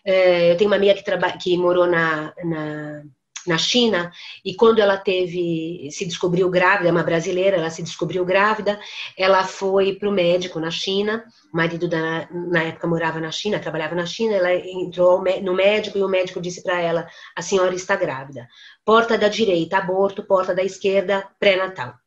[0.03, 3.03] É, eu tenho uma amiga que, que morou na, na,
[3.47, 4.11] na, China
[4.43, 8.79] e quando ela teve, se descobriu grávida, é uma brasileira, ela se descobriu grávida,
[9.17, 11.23] ela foi para o médico na China,
[11.53, 15.97] o marido da, na época morava na China, trabalhava na China, ela entrou no médico
[15.97, 18.47] e o médico disse para ela, a senhora está grávida.
[18.83, 22.00] Porta da direita, aborto, porta da esquerda, pré-natal.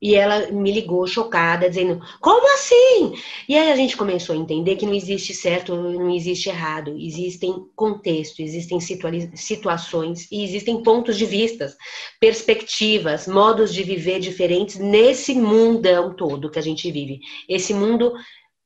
[0.00, 3.20] E ela me ligou chocada, dizendo: Como assim?
[3.48, 6.96] E aí a gente começou a entender que não existe certo, não existe errado.
[6.96, 11.74] Existem contextos, existem situa situações e existem pontos de vista,
[12.20, 17.18] perspectivas, modos de viver diferentes nesse mundão todo que a gente vive.
[17.48, 18.12] Esse mundo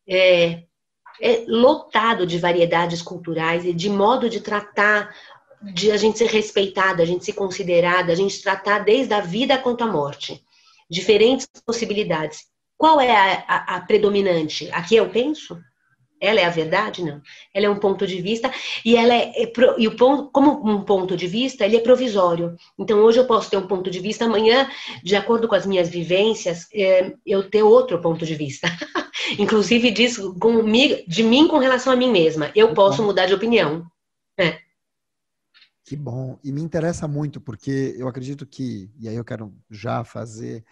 [0.07, 0.65] é,
[1.21, 5.15] é lotado de variedades culturais e de modo de tratar
[5.63, 9.57] de a gente ser respeitada, a gente ser considerada, a gente tratar desde a vida
[9.57, 10.45] quanto a morte.
[10.93, 12.41] Diferentes possibilidades.
[12.77, 14.69] Qual é a, a, a predominante?
[14.73, 15.59] Aqui eu penso?
[16.21, 17.03] Ela é a verdade?
[17.03, 17.23] Não.
[17.55, 18.53] Ela é um ponto de vista
[18.85, 22.55] e ela é, é e o ponto, como um ponto de vista, ele é provisório.
[22.79, 24.71] Então hoje eu posso ter um ponto de vista, amanhã,
[25.03, 28.69] de acordo com as minhas vivências, é, eu ter outro ponto de vista.
[29.39, 32.53] Inclusive diz comigo, de mim com relação a mim mesma.
[32.55, 33.85] Eu posso mudar de opinião.
[34.39, 34.59] É.
[35.85, 36.39] Que bom.
[36.45, 40.65] E me interessa muito, porque eu acredito que, e aí eu quero já fazer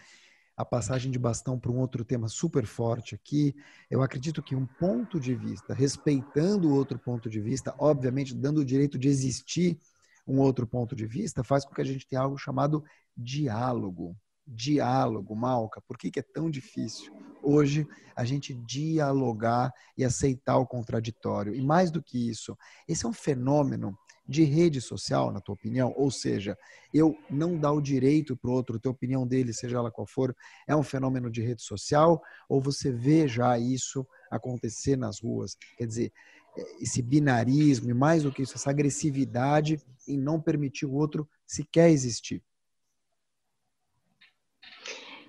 [0.57, 3.55] a passagem de bastão para um outro tema super forte aqui.
[3.91, 8.59] Eu acredito que um ponto de vista, respeitando o outro ponto de vista, obviamente dando
[8.59, 9.79] o direito de existir
[10.27, 12.85] um outro ponto de vista, faz com que a gente tenha algo chamado
[13.17, 14.17] diálogo.
[14.47, 15.81] Diálogo, Malca.
[15.81, 21.55] Por que, que é tão difícil hoje a gente dialogar e aceitar o contraditório?
[21.55, 23.97] E mais do que isso, esse é um fenômeno
[24.31, 25.93] de rede social, na tua opinião?
[25.97, 26.57] Ou seja,
[26.95, 30.07] eu não dar o direito para o outro ter a opinião dele, seja ela qual
[30.07, 30.35] for,
[30.69, 32.23] é um fenômeno de rede social?
[32.49, 35.57] Ou você vê já isso acontecer nas ruas?
[35.77, 36.13] Quer dizer,
[36.57, 41.29] é, esse binarismo e mais do que isso, essa agressividade em não permitir o outro
[41.45, 42.41] sequer existir.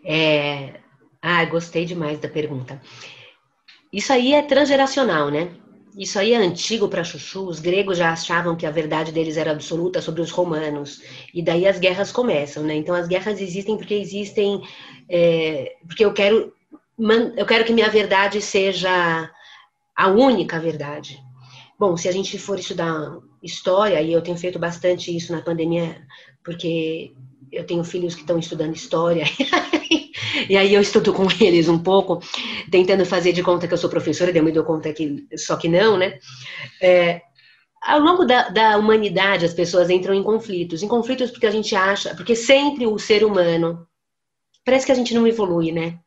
[0.04, 0.80] É...
[1.20, 2.80] Ah, gostei demais da pergunta.
[3.92, 5.56] Isso aí é transgeracional, né?
[5.97, 7.45] Isso aí é antigo para Chuchu.
[7.47, 11.01] Os gregos já achavam que a verdade deles era absoluta sobre os romanos.
[11.34, 12.75] E daí as guerras começam, né?
[12.75, 14.62] Então as guerras existem porque existem.
[15.10, 16.54] É, porque eu quero,
[17.36, 19.30] eu quero que minha verdade seja
[19.95, 21.19] a única verdade.
[21.77, 26.01] Bom, se a gente for estudar história, e eu tenho feito bastante isso na pandemia,
[26.43, 27.13] porque
[27.52, 29.26] eu tenho filhos que estão estudando história,
[30.50, 32.20] e aí eu estudo com eles um pouco,
[32.70, 35.68] tentando fazer de conta que eu sou professora, eu me dou conta que só que
[35.68, 36.20] não, né?
[36.82, 37.22] É,
[37.82, 40.84] ao longo da, da, humanidade, as pessoas entram em conflitos.
[40.84, 43.88] Em conflitos porque a gente acha, porque sempre o ser humano
[44.63, 45.97] parece que a gente não evolui, né?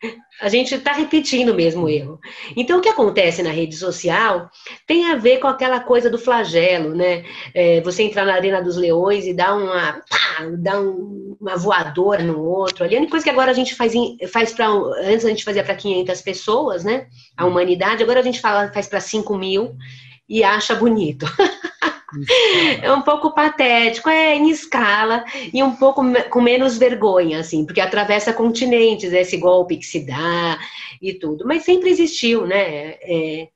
[0.40, 2.20] A gente está repetindo mesmo o erro.
[2.56, 4.48] Então, o que acontece na rede social
[4.86, 7.24] tem a ver com aquela coisa do flagelo, né?
[7.54, 12.22] É, você entrar na arena dos leões e dar uma, pá, dar um, uma voadora
[12.22, 12.84] no outro.
[12.84, 13.92] Ali, a única coisa que agora a gente faz,
[14.32, 14.68] faz para.
[14.68, 17.06] Antes a gente fazia para 500 pessoas, né?
[17.36, 19.76] A humanidade, agora a gente fala, faz para 5 mil
[20.28, 21.26] e acha bonito.
[22.82, 27.80] É um pouco patético, é em escala e um pouco com menos vergonha, assim, porque
[27.80, 30.58] atravessa continentes, esse golpe que se dá
[31.00, 31.44] e tudo.
[31.46, 32.96] Mas sempre existiu, né?
[33.02, 33.48] É,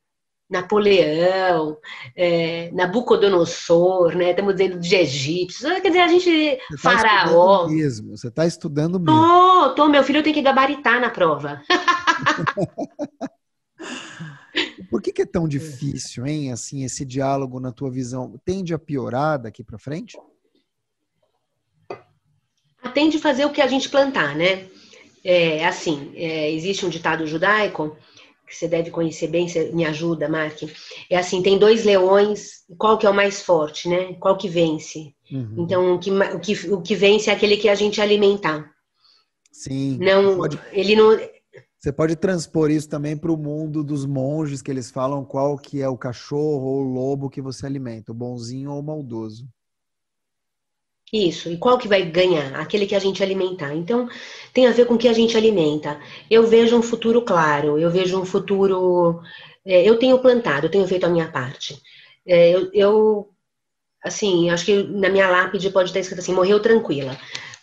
[0.51, 1.77] Napoleão,
[2.17, 4.31] é, Nabucodonosor, né?
[4.31, 5.71] Estamos dizendo de egípcios.
[5.81, 6.59] Quer dizer, a gente.
[6.71, 7.69] Você tá faraó.
[7.69, 9.21] Mesmo, você está estudando mesmo.
[9.21, 11.61] Tô, tô, meu filho tem que gabaritar na prova.
[14.91, 16.51] Por que, que, é tão difícil, hein?
[16.53, 20.19] Assim, esse diálogo na tua visão tende a piorar daqui para frente?
[22.95, 24.69] Tende a fazer o que a gente plantar, né?
[25.23, 27.97] É, assim, é, existe um ditado judaico
[28.49, 30.63] que você deve conhecer bem, você me ajuda, Mark.
[31.11, 34.15] É assim, tem dois leões, qual que é o mais forte, né?
[34.15, 35.15] Qual que vence?
[35.31, 35.57] Uhum.
[35.59, 38.71] Então, o que, o, que, o que vence é aquele que a gente alimentar.
[39.53, 39.99] Sim.
[39.99, 40.59] Não, pode...
[40.73, 41.19] ele não
[41.79, 45.81] Você pode transpor isso também para o mundo dos monges, que eles falam qual que
[45.81, 49.49] é o cachorro ou o lobo que você alimenta, o bonzinho ou o maldoso.
[51.13, 52.55] Isso, e qual que vai ganhar?
[52.61, 53.75] Aquele que a gente alimentar.
[53.75, 54.09] Então,
[54.53, 55.99] tem a ver com o que a gente alimenta.
[56.29, 59.23] Eu vejo um futuro claro, eu vejo um futuro.
[59.65, 61.81] É, eu tenho plantado, eu tenho feito a minha parte.
[62.27, 63.31] É, eu, eu,
[64.05, 67.17] assim, acho que na minha lápide pode estar escrito assim: morreu tranquila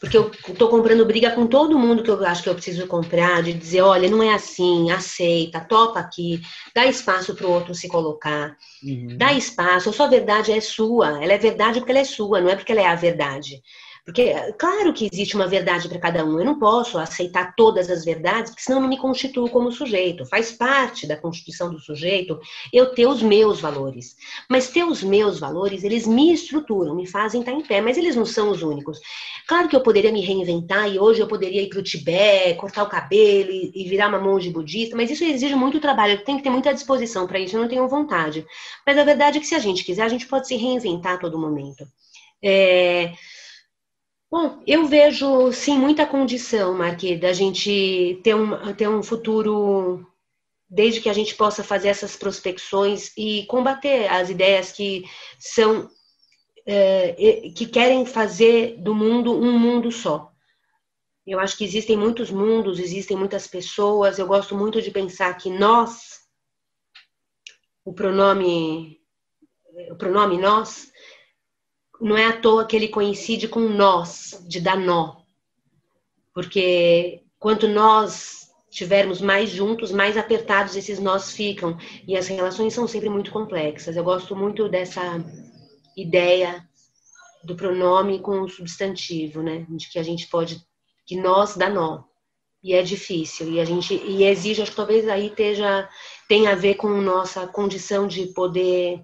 [0.06, 3.42] porque eu estou comprando briga com todo mundo que eu acho que eu preciso comprar,
[3.42, 6.42] de dizer, olha, não é assim, aceita, topa aqui,
[6.76, 9.18] dá espaço para o outro se colocar, uhum.
[9.18, 12.50] dá espaço, a sua verdade é sua, ela é verdade porque ela é sua, não
[12.50, 13.64] é porque ela é a verdade.
[14.06, 16.38] Porque, claro que existe uma verdade para cada um.
[16.38, 20.28] Eu não posso aceitar todas as verdades, porque senão eu não me constituo como sujeito.
[20.28, 22.40] Faz parte da constituição do sujeito
[22.72, 24.16] eu ter os meus valores.
[24.48, 28.16] Mas ter os meus valores, eles me estruturam, me fazem estar em pé, mas eles
[28.16, 29.00] não são os únicos.
[29.48, 32.84] Claro que eu poderia me reinventar e hoje eu poderia ir para o Tibete, cortar
[32.84, 36.14] o cabelo e, virar uma monge budista, mas isso exige muito trabalho.
[36.14, 38.46] Eu tenho que ter muita disposição para isso, eu não tenho vontade.
[38.86, 41.18] Mas a verdade é que se a gente quiser, a gente pode se reinventar a
[41.18, 41.88] todo momento.
[42.44, 43.14] É,
[44.30, 50.06] Bom, eu vejo sim muita condição, Marquê, da gente ter um, ter um futuro,
[50.70, 55.04] desde que a gente possa fazer essas prospecções e combater as ideias que
[55.40, 55.90] são
[56.66, 57.14] é,
[57.56, 60.32] que querem fazer do mundo um mundo só.
[61.26, 64.20] Eu acho que existem muitos mundos, existem muitas pessoas.
[64.20, 66.20] Eu gosto muito de pensar que nós,
[67.84, 69.00] o pronome,
[69.92, 70.92] o pronome nós,
[72.02, 75.18] não é à toa que ele coincide com nós, de dar nó.
[76.34, 81.78] Porque quanto nós tivermos mais juntos, mais apertados esses nós ficam.
[82.06, 83.96] E as relações são sempre muito complexas.
[83.96, 85.02] Eu gosto muito dessa
[85.96, 86.68] ideia
[87.42, 89.66] do pronome com o substantivo, né?
[89.70, 90.62] De que a gente pode,
[91.06, 92.04] que nós dá nó.
[92.62, 93.50] E é difícil.
[93.54, 95.88] E a gente, e exige, acho que talvez aí esteja,
[96.28, 99.02] tenha a ver com nossa condição de poder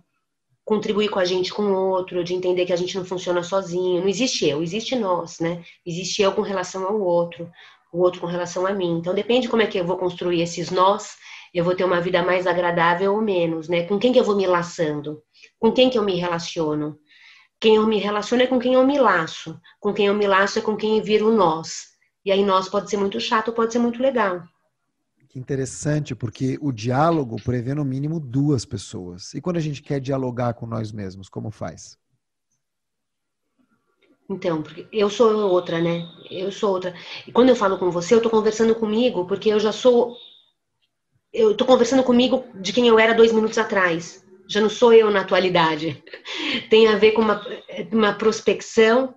[0.64, 4.01] contribuir com a gente com o outro, de entender que a gente não funciona sozinho.
[4.01, 5.64] Não existe eu, existe nós, né?
[5.86, 7.49] Existe eu com relação ao outro,
[7.91, 8.97] o outro com relação a mim.
[8.99, 11.16] Então depende como é que eu vou construir esses nós,
[11.53, 13.84] eu vou ter uma vida mais agradável ou menos, né?
[13.84, 15.22] Com quem que eu vou me laçando?
[15.59, 16.97] Com quem que eu me relaciono?
[17.59, 19.59] Quem eu me relaciono é com quem eu me laço.
[19.80, 21.91] Com quem eu me laço é com quem vira o nós.
[22.24, 24.41] E aí nós pode ser muito chato, pode ser muito legal.
[25.32, 29.34] Que interessante, porque o diálogo prevê no mínimo duas pessoas.
[29.34, 31.98] E quando a gente quer dialogar com nós mesmos, como faz?
[34.30, 36.06] Então, porque eu sou outra, né?
[36.30, 36.94] Eu sou outra.
[37.26, 40.18] E quando eu falo com você, eu estou conversando comigo, porque eu já sou.
[41.32, 44.26] Eu estou conversando comigo de quem eu era dois minutos atrás.
[44.50, 46.04] Já não sou eu na atualidade.
[46.70, 47.42] Tem a ver com uma,
[47.90, 49.16] uma prospecção.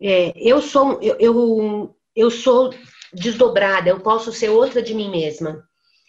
[0.00, 1.00] É, eu sou.
[1.02, 2.72] Eu, eu, eu sou
[3.12, 5.64] desdobrada, eu posso ser outra de mim mesma.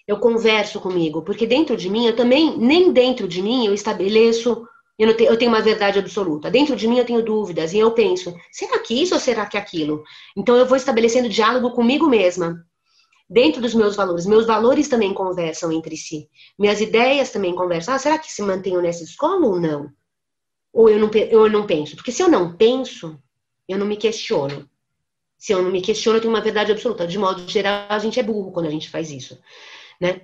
[0.07, 4.67] Eu converso comigo, porque dentro de mim, eu também, nem dentro de mim, eu estabeleço,
[4.97, 6.49] eu, tenho, eu tenho uma verdade absoluta.
[6.51, 9.57] Dentro de mim, eu tenho dúvidas, e eu penso, será que isso ou será que
[9.57, 10.03] aquilo?
[10.35, 12.65] Então, eu vou estabelecendo diálogo comigo mesma,
[13.31, 14.25] dentro dos meus valores.
[14.25, 16.27] Meus valores também conversam entre si.
[16.59, 17.93] Minhas ideias também conversam.
[17.93, 19.89] Ah, será que se mantenho nessa escola ou não?
[20.73, 21.95] Ou eu não, eu não penso?
[21.95, 23.17] Porque se eu não penso,
[23.69, 24.69] eu não me questiono.
[25.41, 27.07] Se eu não me questiono, eu tenho uma verdade absoluta.
[27.07, 29.39] De modo geral, a gente é burro quando a gente faz isso,
[29.99, 30.21] né?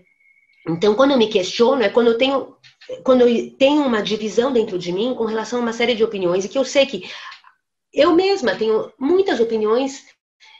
[0.69, 2.55] Então, quando eu me questiono, é quando eu tenho,
[3.03, 6.45] quando eu tenho uma divisão dentro de mim com relação a uma série de opiniões
[6.45, 7.09] e que eu sei que
[7.91, 10.03] eu mesma tenho muitas opiniões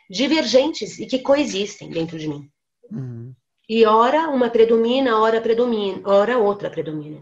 [0.10, 2.49] divergentes e que coexistem dentro de mim.
[2.91, 3.36] Uhum.
[3.70, 7.22] E ora uma predomina, ora predomina, ora outra predomina.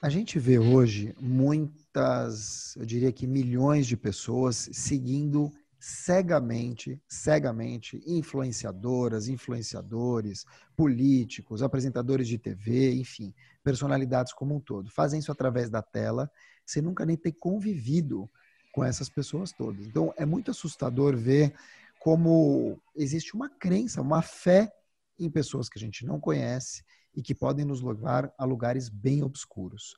[0.00, 9.28] A gente vê hoje muitas, eu diria que milhões de pessoas seguindo cegamente, cegamente, influenciadoras,
[9.28, 10.44] influenciadores,
[10.76, 14.90] políticos, apresentadores de TV, enfim, personalidades como um todo.
[14.90, 16.30] Fazem isso através da tela,
[16.66, 18.28] sem nunca nem ter convivido
[18.72, 19.86] com essas pessoas todas.
[19.86, 21.54] Então, é muito assustador ver
[22.00, 24.72] como existe uma crença, uma fé
[25.18, 26.82] em pessoas que a gente não conhece
[27.14, 29.96] e que podem nos levar a lugares bem obscuros.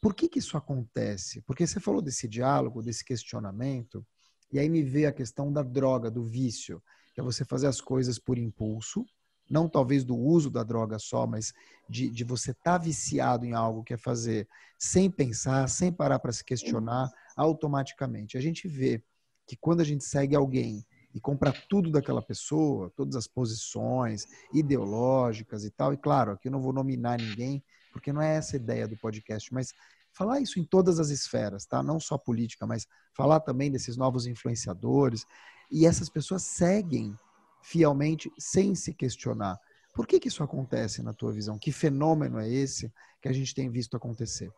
[0.00, 1.40] Por que, que isso acontece?
[1.42, 4.06] Porque você falou desse diálogo, desse questionamento,
[4.54, 6.80] e aí me vê a questão da droga, do vício,
[7.12, 9.04] que é você fazer as coisas por impulso,
[9.50, 11.52] não talvez do uso da droga só, mas
[11.88, 14.48] de, de você estar tá viciado em algo que é fazer
[14.78, 18.38] sem pensar, sem parar para se questionar, automaticamente.
[18.38, 19.02] A gente vê
[19.44, 25.64] que quando a gente segue alguém e compra tudo daquela pessoa, todas as posições ideológicas
[25.64, 27.60] e tal, e claro, aqui eu não vou nominar ninguém,
[27.92, 29.74] porque não é essa a ideia do podcast, mas
[30.14, 31.82] falar isso em todas as esferas, tá?
[31.82, 35.26] Não só política, mas falar também desses novos influenciadores.
[35.70, 37.14] E essas pessoas seguem
[37.62, 39.58] fielmente sem se questionar.
[39.94, 41.58] Por que, que isso acontece na tua visão?
[41.58, 44.50] Que fenômeno é esse que a gente tem visto acontecer?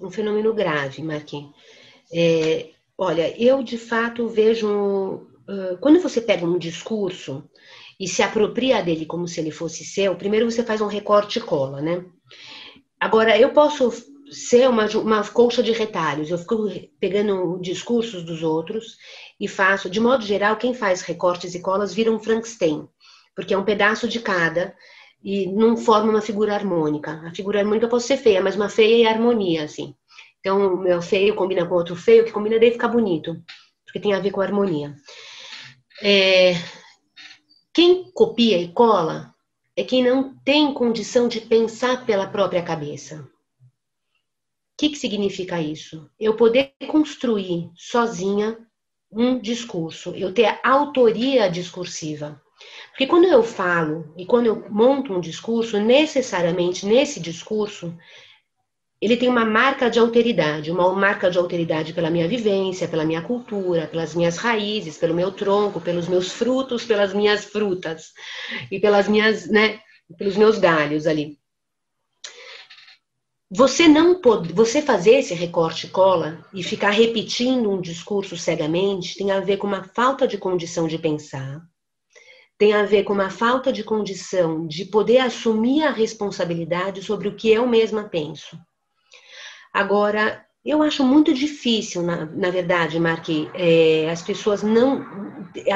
[0.00, 1.54] Um fenômeno grave, Marquinhos.
[2.12, 5.28] É, olha, eu de fato vejo.
[5.80, 7.44] Quando você pega um discurso
[7.98, 11.42] e se apropria dele como se ele fosse seu, primeiro você faz um recorte e
[11.42, 12.04] cola, né?
[13.02, 13.90] Agora, eu posso
[14.30, 18.96] ser uma, uma colcha de retalhos, eu fico pegando discursos dos outros
[19.40, 22.88] e faço, de modo geral, quem faz recortes e colas vira um Frankenstein,
[23.34, 24.72] porque é um pedaço de cada
[25.20, 27.20] e não forma uma figura harmônica.
[27.26, 29.96] A figura harmônica pode ser feia, mas uma feia é harmonia, assim.
[30.38, 33.36] Então, o meu feio combina com outro feio, que combina daí fica bonito,
[33.84, 34.94] porque tem a ver com a harmonia.
[36.00, 36.52] É...
[37.74, 39.34] Quem copia e cola
[39.76, 43.20] é quem não tem condição de pensar pela própria cabeça.
[43.20, 46.10] O que, que significa isso?
[46.18, 48.58] Eu poder construir sozinha
[49.10, 52.40] um discurso, eu ter autoria discursiva.
[52.90, 57.96] Porque quando eu falo e quando eu monto um discurso, necessariamente nesse discurso,
[59.02, 63.20] ele tem uma marca de alteridade, uma marca de alteridade pela minha vivência, pela minha
[63.20, 68.12] cultura, pelas minhas raízes, pelo meu tronco, pelos meus frutos, pelas minhas frutas
[68.70, 69.80] e pelas minhas, né,
[70.16, 71.36] pelos meus galhos ali.
[73.50, 79.32] Você não pode, você fazer esse recorte cola e ficar repetindo um discurso cegamente tem
[79.32, 81.60] a ver com uma falta de condição de pensar,
[82.56, 87.34] tem a ver com uma falta de condição de poder assumir a responsabilidade sobre o
[87.34, 88.56] que eu mesma penso.
[89.72, 95.04] Agora, eu acho muito difícil, na, na verdade, Marque, é, as pessoas não.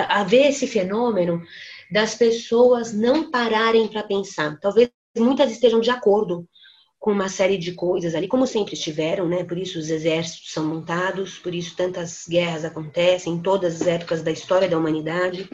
[0.09, 1.42] haver esse fenômeno
[1.90, 4.59] das pessoas não pararem para pensar.
[4.61, 6.47] Talvez muitas estejam de acordo
[6.99, 9.44] com uma série de coisas ali, como sempre estiveram, né?
[9.44, 14.22] Por isso os exércitos são montados, por isso tantas guerras acontecem em todas as épocas
[14.22, 15.49] da história da humanidade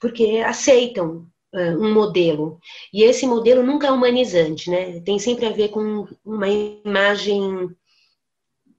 [0.00, 2.58] porque aceitam um modelo.
[2.92, 5.00] E esse modelo nunca é humanizante, né?
[5.00, 7.70] Tem sempre a ver com uma imagem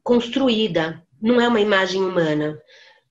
[0.04, 2.60] construída, não é uma imagem humana.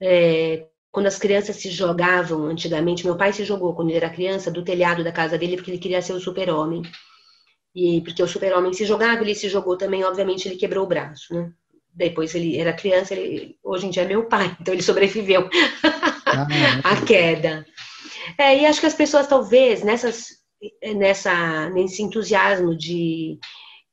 [0.01, 4.51] É, quando as crianças se jogavam antigamente, meu pai se jogou quando ele era criança
[4.51, 6.83] do telhado da casa dele porque ele queria ser o super-homem.
[7.75, 11.33] E porque o super-homem se jogava, ele se jogou também, obviamente ele quebrou o braço,
[11.33, 11.53] né?
[11.93, 15.49] Depois ele era criança, ele, hoje em dia é meu pai, então ele sobreviveu
[16.27, 16.47] ah,
[16.85, 17.65] à queda.
[18.39, 20.27] É, e acho que as pessoas talvez nessas,
[20.97, 23.39] nessa, nesse entusiasmo de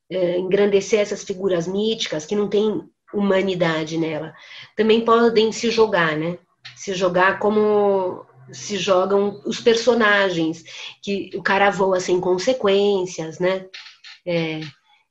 [0.09, 2.81] é, engrandecer essas figuras míticas que não tem
[3.13, 4.33] humanidade nela,
[4.75, 6.37] também podem se jogar, né?
[6.75, 10.63] Se jogar como se jogam os personagens,
[11.01, 13.65] que o cara voa sem consequências, né?
[14.25, 14.59] É,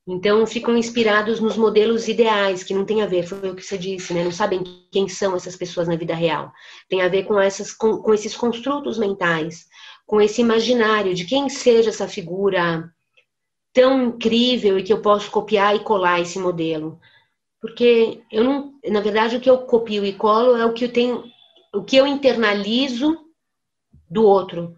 [0.08, 3.76] então, ficam inspirados nos modelos ideais, que não tem a ver, foi o que você
[3.76, 4.22] disse, né?
[4.22, 6.52] Não sabem quem são essas pessoas na vida real.
[6.88, 9.66] Tem a ver com, essas, com, com esses construtos mentais,
[10.06, 12.88] com esse imaginário de quem seja essa figura
[13.72, 17.00] tão incrível e que eu posso copiar e colar esse modelo.
[17.60, 20.92] Porque eu não, na verdade, o que eu copio e colo é o que eu
[20.92, 21.24] tenho,
[21.74, 23.18] o que eu internalizo
[24.08, 24.76] do outro.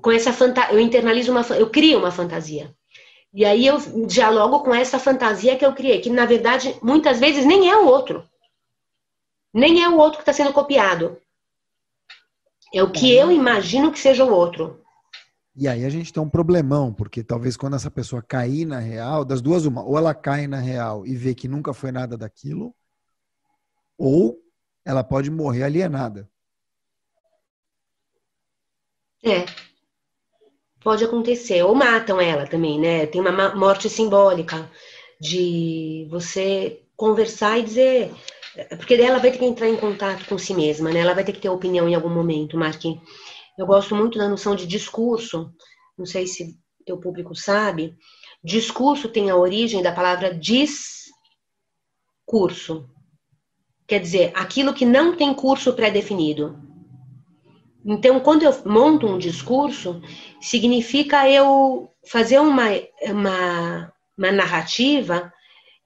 [0.00, 0.32] Com essa
[0.70, 2.72] eu internalizo uma, eu crio uma fantasia.
[3.34, 7.44] E aí eu dialogo com essa fantasia que eu criei, que na verdade muitas vezes
[7.44, 8.24] nem é o outro.
[9.52, 11.20] Nem é o outro que está sendo copiado.
[12.72, 14.80] É o que eu imagino que seja o outro.
[15.56, 19.24] E aí a gente tem um problemão, porque talvez quando essa pessoa cair na real,
[19.24, 22.72] das duas uma, ou ela cai na real e vê que nunca foi nada daquilo,
[23.98, 24.40] ou
[24.84, 26.30] ela pode morrer alienada.
[29.24, 29.73] É
[30.84, 31.62] pode acontecer.
[31.64, 33.06] Ou matam ela também, né?
[33.06, 34.70] Tem uma morte simbólica
[35.20, 38.14] de você conversar e dizer.
[38.76, 41.00] Porque ela vai ter que entrar em contato com si mesma, né?
[41.00, 43.00] Ela vai ter que ter opinião em algum momento, Marquinhos.
[43.58, 45.50] Eu gosto muito da noção de discurso.
[45.98, 46.56] Não sei se
[46.86, 47.96] teu público sabe.
[48.42, 51.14] Discurso tem a origem da palavra discurso.
[53.86, 56.63] Quer dizer, aquilo que não tem curso pré-definido.
[57.84, 60.00] Então, quando eu monto um discurso,
[60.40, 62.64] significa eu fazer uma,
[63.02, 65.32] uma, uma narrativa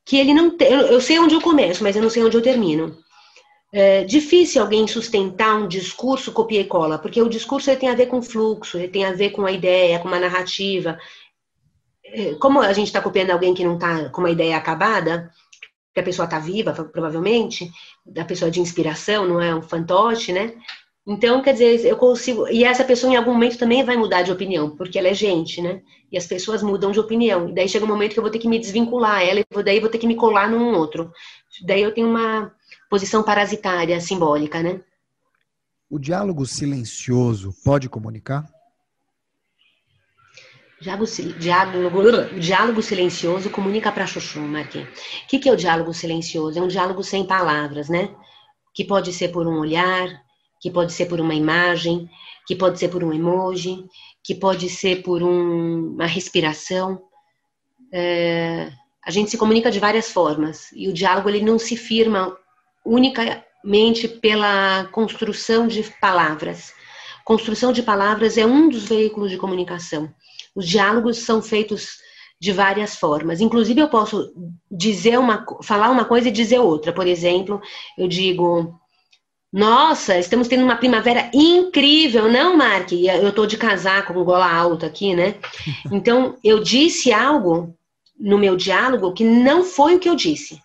[0.04, 0.68] que ele não tem.
[0.72, 2.96] Eu sei onde eu começo, mas eu não sei onde eu termino.
[3.72, 8.06] É difícil alguém sustentar um discurso copia e cola, porque o discurso tem a ver
[8.06, 10.98] com fluxo, ele tem a ver com a ideia, com uma narrativa.
[12.04, 15.30] É, como a gente está copiando alguém que não está com uma ideia acabada,
[15.92, 17.70] que a pessoa está viva, provavelmente,
[18.06, 20.54] da pessoa de inspiração, não é um fantoche, né?
[21.10, 22.46] Então, quer dizer, eu consigo.
[22.48, 25.62] E essa pessoa em algum momento também vai mudar de opinião, porque ela é gente,
[25.62, 25.80] né?
[26.12, 27.48] E as pessoas mudam de opinião.
[27.48, 29.80] E daí chega um momento que eu vou ter que me desvincular ela, e daí
[29.80, 31.10] vou ter que me colar num outro.
[31.64, 32.52] Daí eu tenho uma
[32.90, 34.82] posição parasitária, simbólica, né?
[35.88, 38.46] O diálogo silencioso pode comunicar?
[40.78, 41.06] Diálogo,
[41.38, 44.90] diálogo, diálogo silencioso comunica para Chuchu, Marquinhos.
[44.90, 46.58] O que, que é o diálogo silencioso?
[46.58, 48.14] É um diálogo sem palavras, né?
[48.74, 50.27] Que pode ser por um olhar,
[50.60, 52.08] que pode ser por uma imagem,
[52.46, 53.84] que pode ser por um emoji,
[54.22, 57.00] que pode ser por um, uma respiração.
[57.92, 58.70] É,
[59.04, 62.36] a gente se comunica de várias formas e o diálogo ele não se firma
[62.84, 66.72] unicamente pela construção de palavras.
[67.24, 70.12] Construção de palavras é um dos veículos de comunicação.
[70.54, 71.98] Os diálogos são feitos
[72.40, 73.40] de várias formas.
[73.40, 74.32] Inclusive, eu posso
[74.70, 76.92] dizer uma, falar uma coisa e dizer outra.
[76.92, 77.60] Por exemplo,
[77.96, 78.78] eu digo:
[79.52, 82.92] Nossa, estamos tendo uma primavera incrível, não, Mark?
[82.92, 85.36] Eu estou de casaco com gola alta aqui, né?
[85.90, 87.74] Então, eu disse algo
[88.18, 90.60] no meu diálogo que não foi o que eu disse.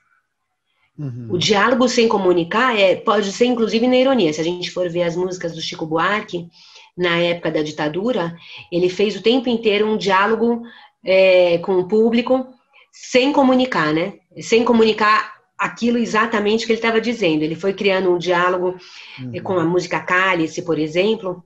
[0.97, 1.27] Uhum.
[1.31, 4.33] O diálogo sem comunicar é, pode ser inclusive na ironia.
[4.33, 6.47] Se a gente for ver as músicas do Chico Buarque,
[6.95, 8.35] na época da ditadura,
[8.71, 10.61] ele fez o tempo inteiro um diálogo
[11.03, 12.47] é, com o público
[12.91, 14.13] sem comunicar, né?
[14.39, 15.32] Sem comunicar
[15.63, 17.41] aquilo exatamente que ele estava dizendo.
[17.41, 18.77] Ele foi criando um diálogo
[19.19, 19.41] uhum.
[19.41, 21.43] com a música Cálice, por exemplo,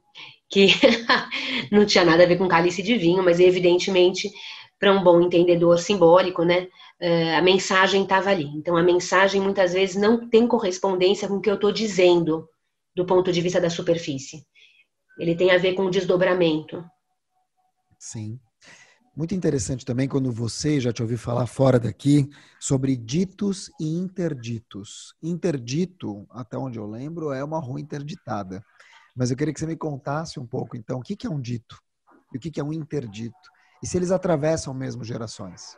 [0.49, 0.67] que
[1.71, 4.29] não tinha nada a ver com cálice de vinho, mas evidentemente,
[4.79, 6.67] para um bom entendedor simbólico, né?
[6.99, 8.45] É, a mensagem estava ali.
[8.55, 12.49] Então, a mensagem muitas vezes não tem correspondência com o que eu estou dizendo
[12.95, 14.41] do ponto de vista da superfície.
[15.19, 16.83] Ele tem a ver com o desdobramento.
[17.99, 18.39] Sim.
[19.17, 25.15] Muito interessante também quando você já te ouviu falar fora daqui sobre ditos e interditos.
[25.23, 28.63] Interdito, até onde eu lembro, é uma rua interditada.
[29.15, 31.81] Mas eu queria que você me contasse um pouco, então, o que é um dito
[32.31, 33.33] e o que é um interdito?
[33.81, 35.75] E se eles atravessam mesmo gerações?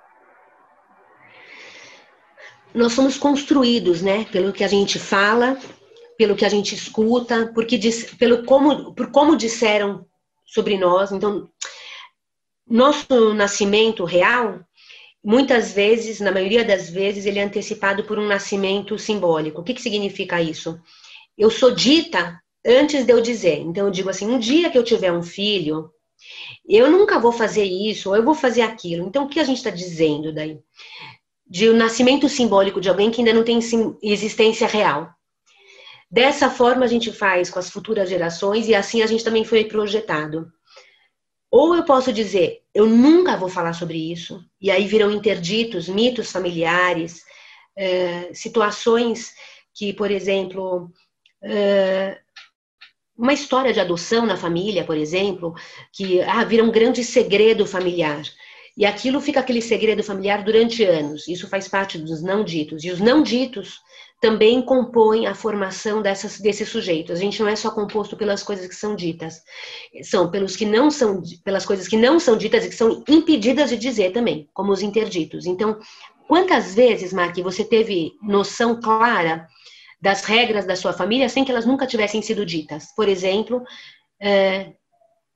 [2.75, 5.57] Nós somos construídos, né, pelo que a gente fala
[6.17, 7.79] pelo que a gente escuta, porque
[8.17, 10.05] pelo como, por como disseram
[10.45, 11.13] sobre nós.
[11.13, 11.49] Então,
[12.69, 14.59] nosso nascimento real,
[15.23, 19.61] muitas vezes, na maioria das vezes, ele é antecipado por um nascimento simbólico.
[19.61, 20.79] O que, que significa isso?
[21.37, 23.59] Eu sou dita antes de eu dizer.
[23.59, 25.89] Então, eu digo assim: um dia que eu tiver um filho,
[26.67, 29.07] eu nunca vou fazer isso, ou eu vou fazer aquilo.
[29.07, 30.59] Então, o que a gente está dizendo daí?
[31.47, 33.59] De um nascimento simbólico de alguém que ainda não tem
[34.03, 35.09] existência real.
[36.11, 39.65] Dessa forma a gente faz com as futuras gerações e assim a gente também foi
[39.65, 40.51] projetado.
[41.51, 46.31] Ou eu posso dizer, eu nunca vou falar sobre isso, e aí viram interditos, mitos
[46.31, 47.23] familiares,
[47.75, 49.33] é, situações
[49.73, 50.91] que, por exemplo,
[51.41, 52.19] é,
[53.17, 55.53] uma história de adoção na família, por exemplo,
[55.91, 58.21] que ah, vira um grande segredo familiar.
[58.77, 61.27] E aquilo fica aquele segredo familiar durante anos.
[61.27, 62.83] Isso faz parte dos não ditos.
[62.83, 63.79] E os não ditos
[64.21, 67.17] também compõem a formação dessas, desses sujeitos.
[67.17, 69.41] A gente não é só composto pelas coisas que são ditas,
[70.03, 73.69] são pelos que não são, pelas coisas que não são ditas e que são impedidas
[73.69, 75.45] de dizer também, como os interditos.
[75.45, 75.79] Então,
[76.27, 79.47] quantas vezes, Mark, você teve noção clara
[80.01, 82.93] das regras da sua família sem que elas nunca tivessem sido ditas?
[82.95, 83.63] Por exemplo,
[84.21, 84.73] é,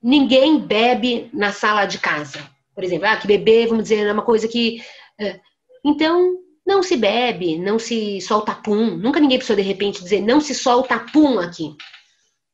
[0.02, 2.53] ninguém bebe na sala de casa.
[2.74, 4.82] Por exemplo, ah, que beber, vamos dizer, é uma coisa que.
[5.20, 5.40] É,
[5.86, 8.98] então, não se bebe, não se solta pum.
[8.98, 11.76] Nunca ninguém precisou de repente dizer não se solta pum aqui.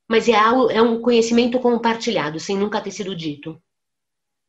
[0.10, 3.62] Mas é, algo, é um conhecimento compartilhado, sem nunca ter sido dito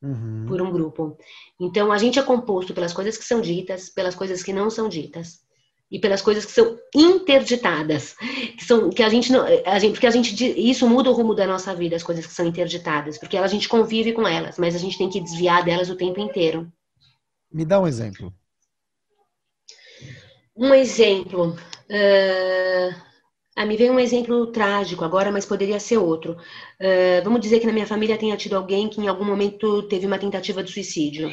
[0.02, 0.46] uhum.
[0.48, 1.18] por um grupo.
[1.60, 4.88] Então a gente é composto pelas coisas que são ditas, pelas coisas que não são
[4.88, 5.40] ditas
[5.91, 8.14] e pelas coisas que são interditadas,
[8.57, 11.34] que são que a gente não, a gente, porque a gente isso muda o rumo
[11.34, 14.74] da nossa vida, as coisas que são interditadas, porque a gente convive com elas, mas
[14.74, 16.70] a gente tem que desviar delas o tempo inteiro.
[17.53, 18.32] Me dá um exemplo.
[20.57, 21.57] Um exemplo.
[21.91, 22.95] Uh,
[23.57, 26.32] ah, me veio um exemplo trágico agora, mas poderia ser outro.
[26.80, 30.07] Uh, vamos dizer que na minha família tenha tido alguém que em algum momento teve
[30.07, 31.32] uma tentativa de suicídio.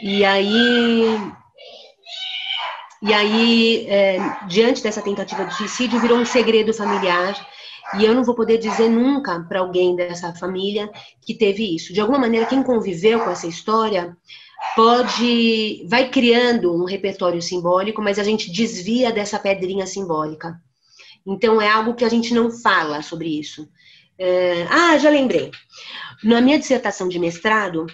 [0.00, 1.04] E aí.
[3.06, 7.34] E aí, é, diante dessa tentativa de suicídio, virou um segredo familiar.
[7.98, 10.90] E eu não vou poder dizer nunca para alguém dessa família
[11.20, 11.92] que teve isso.
[11.92, 14.16] De alguma maneira, quem conviveu com essa história
[14.74, 20.58] pode vai criando um repertório simbólico, mas a gente desvia dessa pedrinha simbólica.
[21.26, 23.68] Então é algo que a gente não fala sobre isso.
[24.18, 25.50] É, ah, já lembrei.
[26.22, 27.86] Na minha dissertação de mestrado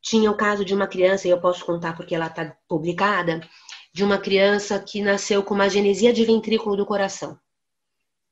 [0.00, 3.40] tinha o caso de uma criança, e eu posso contar porque ela está publicada,
[3.96, 7.38] de uma criança que nasceu com uma genesia de ventrículo do coração.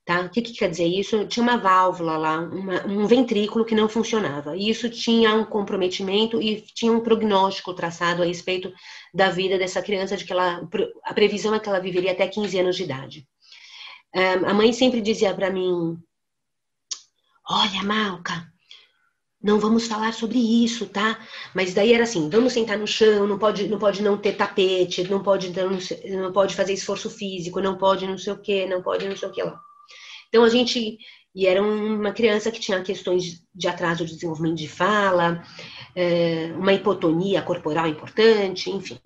[0.05, 0.21] Tá?
[0.21, 1.25] O que, que, quer dizer isso?
[1.25, 4.55] Tinha uma válvula lá, uma, um ventrículo que não funcionava.
[4.55, 8.71] E isso tinha um comprometimento e tinha um prognóstico traçado a respeito
[9.11, 10.69] da vida dessa criança, de que ela,
[11.03, 13.27] a previsão é que ela viveria até 15 anos de idade.
[14.13, 15.97] Um, a mãe sempre dizia para mim:
[17.49, 18.53] Olha, Malca,
[19.41, 21.19] não vamos falar sobre isso, tá?
[21.53, 25.03] Mas daí era assim, vamos sentar no chão, não pode não, pode não ter tapete,
[25.03, 25.77] não pode não,
[26.21, 29.29] não pode fazer esforço físico, não pode não sei o que, não pode não sei
[29.29, 29.59] o que lá.
[30.29, 30.97] Então a gente
[31.35, 35.43] e era uma criança que tinha questões de atraso de desenvolvimento de fala,
[35.93, 38.97] é, uma hipotonia corporal importante, enfim.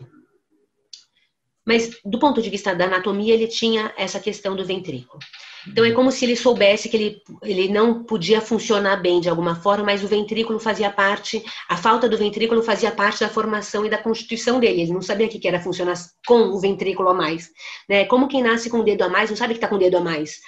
[1.66, 5.20] Mas do ponto de vista da anatomia, ele tinha essa questão do ventrículo.
[5.68, 9.56] Então é como se ele soubesse que ele, ele não podia funcionar bem de alguma
[9.56, 13.90] forma, mas o ventrículo fazia parte, a falta do ventrículo fazia parte da formação e
[13.90, 14.82] da constituição dele.
[14.82, 15.96] Ele não sabia o que era funcionar
[16.26, 17.50] com o ventrículo a mais.
[17.88, 18.06] Né?
[18.06, 19.98] Como quem nasce com o dedo a mais não sabe que está com o dedo
[19.98, 20.40] a mais.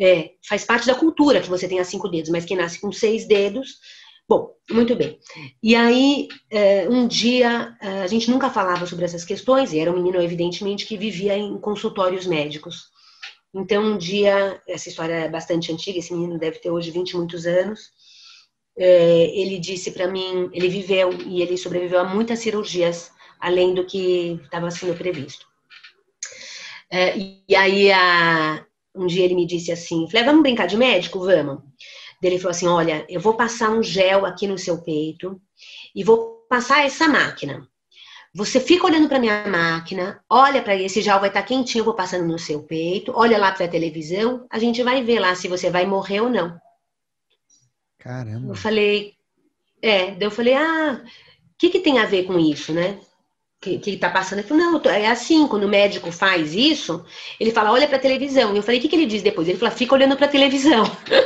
[0.00, 3.26] É, faz parte da cultura que você tenha cinco dedos, mas quem nasce com seis
[3.26, 3.78] dedos.
[4.28, 5.18] Bom, muito bem.
[5.62, 9.90] E aí, é, um dia, é, a gente nunca falava sobre essas questões, e era
[9.90, 12.91] um menino, evidentemente, que vivia em consultórios médicos.
[13.54, 17.16] Então, um dia, essa história é bastante antiga, esse menino deve ter hoje 20 e
[17.16, 17.90] muitos anos.
[18.76, 23.84] É, ele disse para mim, ele viveu e ele sobreviveu a muitas cirurgias, além do
[23.84, 25.46] que estava sendo previsto.
[27.48, 27.90] e aí,
[28.94, 31.20] um dia ele me disse assim, falei, vamos brincar de médico?
[31.20, 31.62] Vamos.
[32.22, 35.40] Ele falou assim, olha, eu vou passar um gel aqui no seu peito
[35.94, 37.68] e vou passar essa máquina.
[38.34, 41.84] Você fica olhando para minha máquina, olha para esse gel vai estar tá quentinho, eu
[41.84, 45.34] vou passando no seu peito, olha lá para a televisão, a gente vai ver lá
[45.34, 46.58] se você vai morrer ou não.
[47.98, 48.52] Caramba.
[48.52, 49.14] Eu falei,
[49.82, 52.98] é, daí eu falei, ah, o que, que tem a ver com isso, né?
[53.62, 54.40] que, que tá passando.
[54.40, 57.04] Ele falou, não, é assim, quando o médico faz isso,
[57.38, 58.52] ele fala, olha pra televisão.
[58.52, 59.48] E eu falei, o que, que ele diz depois?
[59.48, 60.82] Ele falou, fica olhando pra televisão.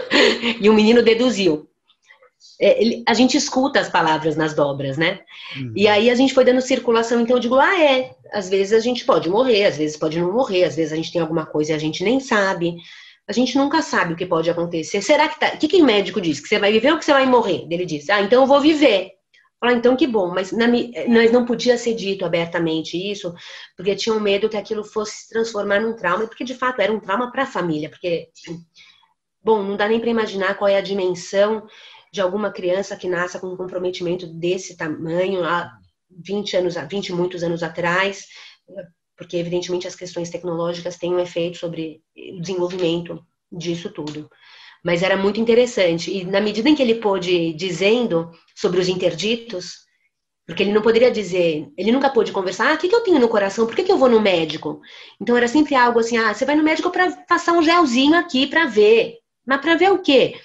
[0.60, 1.66] e o menino deduziu.
[2.60, 5.20] É, ele, a gente escuta as palavras nas dobras, né?
[5.56, 5.72] Uhum.
[5.76, 8.80] E aí a gente foi dando circulação, então eu digo, ah, é, às vezes a
[8.80, 11.72] gente pode morrer, às vezes pode não morrer, às vezes a gente tem alguma coisa
[11.72, 12.76] e a gente nem sabe.
[13.28, 15.02] A gente nunca sabe o que pode acontecer.
[15.02, 15.48] Será que tá.
[15.48, 16.40] O que, que o médico diz?
[16.40, 17.66] Que você vai viver ou que você vai morrer?
[17.68, 19.16] Ele diz, ah, então eu vou viver.
[19.58, 23.34] Falar, então que bom, mas na, nós não podia ser dito abertamente isso,
[23.74, 27.00] porque tinham medo que aquilo fosse se transformar num trauma, porque de fato era um
[27.00, 28.28] trauma para a família, porque,
[29.42, 31.66] bom, não dá nem para imaginar qual é a dimensão
[32.16, 35.70] de alguma criança que nasça com um comprometimento desse tamanho há
[36.10, 38.24] 20 anos, 20 muitos anos atrás,
[39.16, 42.00] porque evidentemente as questões tecnológicas têm um efeito sobre
[42.34, 44.28] o desenvolvimento disso tudo
[44.84, 46.16] mas era muito interessante.
[46.16, 49.78] E na medida em que ele pôde dizendo sobre os interditos,
[50.46, 53.18] porque ele não poderia dizer, ele nunca pôde conversar, ah, o que, que eu tenho
[53.18, 54.80] no coração, por que, que eu vou no médico?
[55.20, 58.46] Então era sempre algo assim, ah, você vai no médico para passar um gelzinho aqui
[58.46, 59.16] para ver.
[59.44, 60.36] Mas para ver o quê?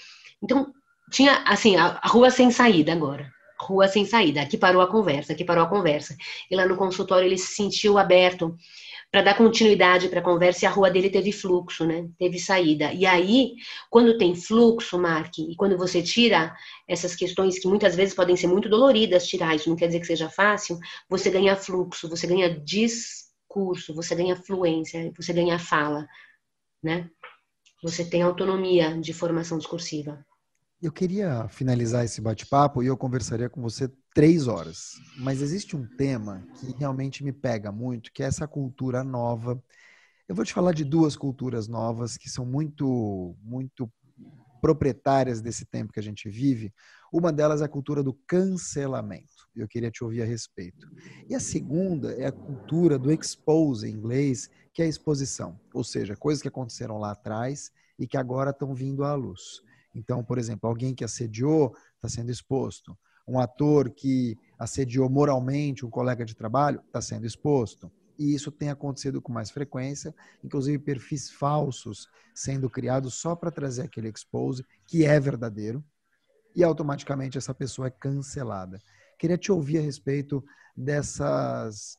[0.42, 0.74] Então
[1.12, 3.30] tinha, assim, a, a rua sem saída agora.
[3.59, 4.41] Rua sem saída.
[4.41, 6.16] Aqui parou a conversa, aqui parou a conversa.
[6.49, 8.55] E lá no consultório ele se sentiu aberto
[9.12, 12.07] para dar continuidade para a conversa e a rua dele teve fluxo, né?
[12.18, 12.93] Teve saída.
[12.93, 13.55] E aí,
[13.89, 16.55] quando tem fluxo, Mark, e quando você tira
[16.88, 20.07] essas questões que muitas vezes podem ser muito doloridas tirar, isso não quer dizer que
[20.07, 26.07] seja fácil, você ganha fluxo, você ganha discurso, você ganha fluência, você ganha fala,
[26.82, 27.09] né?
[27.84, 30.26] Você tem autonomia de formação discursiva.
[30.82, 34.94] Eu queria finalizar esse bate-papo e eu conversaria com você três horas.
[35.16, 39.64] Mas existe um tema que realmente me pega muito, que é essa cultura nova.
[40.28, 43.92] Eu vou te falar de duas culturas novas que são muito, muito
[44.60, 46.74] proprietárias desse tempo que a gente vive.
[47.14, 49.48] Uma delas é a cultura do cancelamento.
[49.56, 50.90] Eu queria te ouvir a respeito.
[51.30, 55.84] E a segunda é a cultura do expose em inglês, que é a exposição, ou
[55.84, 59.62] seja, coisas que aconteceram lá atrás e que agora estão vindo à luz.
[59.94, 62.98] Então, por exemplo, alguém que assediou está sendo exposto.
[63.28, 67.92] Um ator que assediou moralmente um colega de trabalho está sendo exposto.
[68.18, 70.14] E isso tem acontecido com mais frequência,
[70.44, 75.84] inclusive perfis falsos sendo criados só para trazer aquele expose, que é verdadeiro,
[76.56, 78.80] e automaticamente essa pessoa é cancelada.
[79.18, 80.44] Queria te ouvir a respeito
[80.76, 81.98] dessas,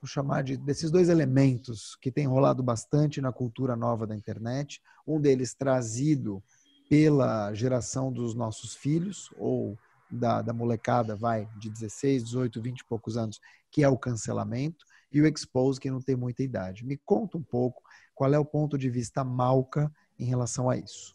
[0.00, 4.82] vou chamar de, desses dois elementos que têm rolado bastante na cultura nova da internet.
[5.06, 6.42] Um deles trazido
[6.88, 9.76] pela geração dos nossos filhos, ou
[10.10, 14.84] da, da molecada, vai, de 16, 18, 20 e poucos anos, que é o cancelamento,
[15.12, 16.84] e o expose, que não tem muita idade.
[16.84, 17.82] Me conta um pouco
[18.14, 21.14] qual é o ponto de vista Malca em relação a isso.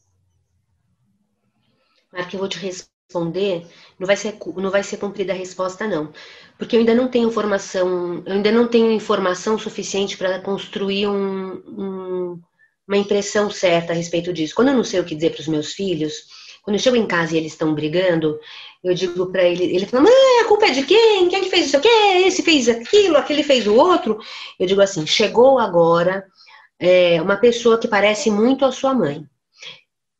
[2.11, 3.65] Marco, eu vou te responder,
[3.97, 6.11] não vai ser não vai ser cumprida a resposta não,
[6.57, 11.53] porque eu ainda não tenho formação, eu ainda não tenho informação suficiente para construir um,
[11.67, 12.41] um,
[12.91, 14.53] uma impressão certa a respeito disso.
[14.53, 16.13] Quando eu não sei o que dizer para os meus filhos,
[16.61, 18.37] quando eu chego em casa e eles estão brigando,
[18.83, 21.29] eu digo para ele, ele fala, mãe, a culpa é de quem?
[21.29, 21.87] Quem que fez isso aqui?
[21.87, 24.19] Esse fez aquilo, aquele fez o outro.
[24.59, 26.25] Eu digo assim, chegou agora
[26.77, 29.23] é, uma pessoa que parece muito a sua mãe.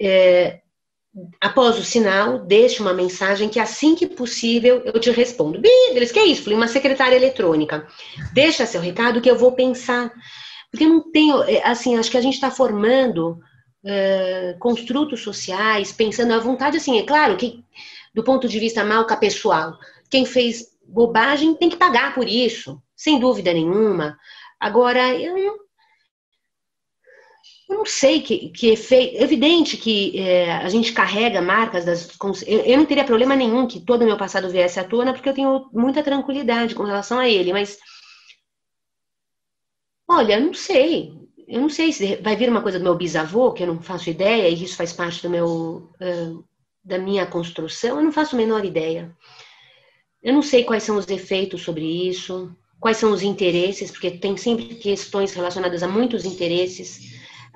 [0.02, 0.62] É,
[1.42, 5.60] após o sinal, deixe uma mensagem que assim que possível eu te respondo.
[5.60, 6.44] Bi, eles que é isso?
[6.44, 7.86] Falei, uma secretária eletrônica.
[8.34, 10.10] Deixa seu recado que eu vou pensar.
[10.72, 13.40] Porque não tenho, é, assim, acho que a gente está formando
[13.84, 17.64] uh, construtos sociais, pensando à vontade, assim, é claro que
[18.14, 19.78] do ponto de vista malca pessoal,
[20.10, 24.18] quem fez bobagem tem que pagar por isso, sem dúvida nenhuma.
[24.60, 25.58] Agora, eu não,
[27.70, 29.18] eu não sei que, que efeito.
[29.18, 32.10] É evidente que é, a gente carrega marcas das.
[32.46, 35.30] Eu, eu, não teria problema nenhum que todo o meu passado viesse à tona, porque
[35.30, 37.78] eu tenho muita tranquilidade com relação a ele, mas.
[40.14, 41.14] Olha, não sei.
[41.48, 44.10] Eu não sei se vai vir uma coisa do meu bisavô, que eu não faço
[44.10, 45.90] ideia, e isso faz parte do meu,
[46.84, 49.16] da minha construção, eu não faço a menor ideia.
[50.22, 54.36] Eu não sei quais são os efeitos sobre isso, quais são os interesses, porque tem
[54.36, 57.00] sempre questões relacionadas a muitos interesses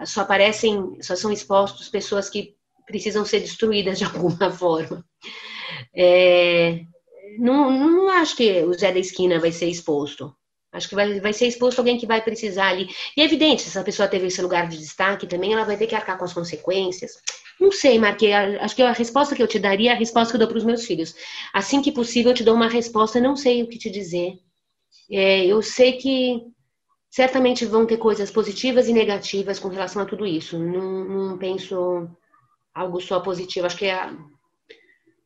[0.05, 5.05] só aparecem, só são expostos pessoas que precisam ser destruídas de alguma forma.
[5.93, 6.81] É,
[7.37, 10.33] não, não acho que o Zé da Esquina vai ser exposto.
[10.76, 12.88] Acho que vai, vai ser exposto alguém que vai precisar ali.
[13.15, 15.88] E é evidente, se essa pessoa teve esse lugar de destaque também, ela vai ter
[15.88, 17.13] que arcar com as consequências.
[17.59, 18.34] Não sei, Marquei.
[18.34, 20.57] Acho que a resposta que eu te daria é a resposta que eu dou para
[20.57, 21.15] os meus filhos.
[21.53, 24.39] Assim que possível, eu te dou uma resposta, não sei o que te dizer.
[25.09, 26.41] É, eu sei que
[27.09, 30.59] certamente vão ter coisas positivas e negativas com relação a tudo isso.
[30.59, 32.09] Não, não penso
[32.73, 34.09] algo só positivo, acho que é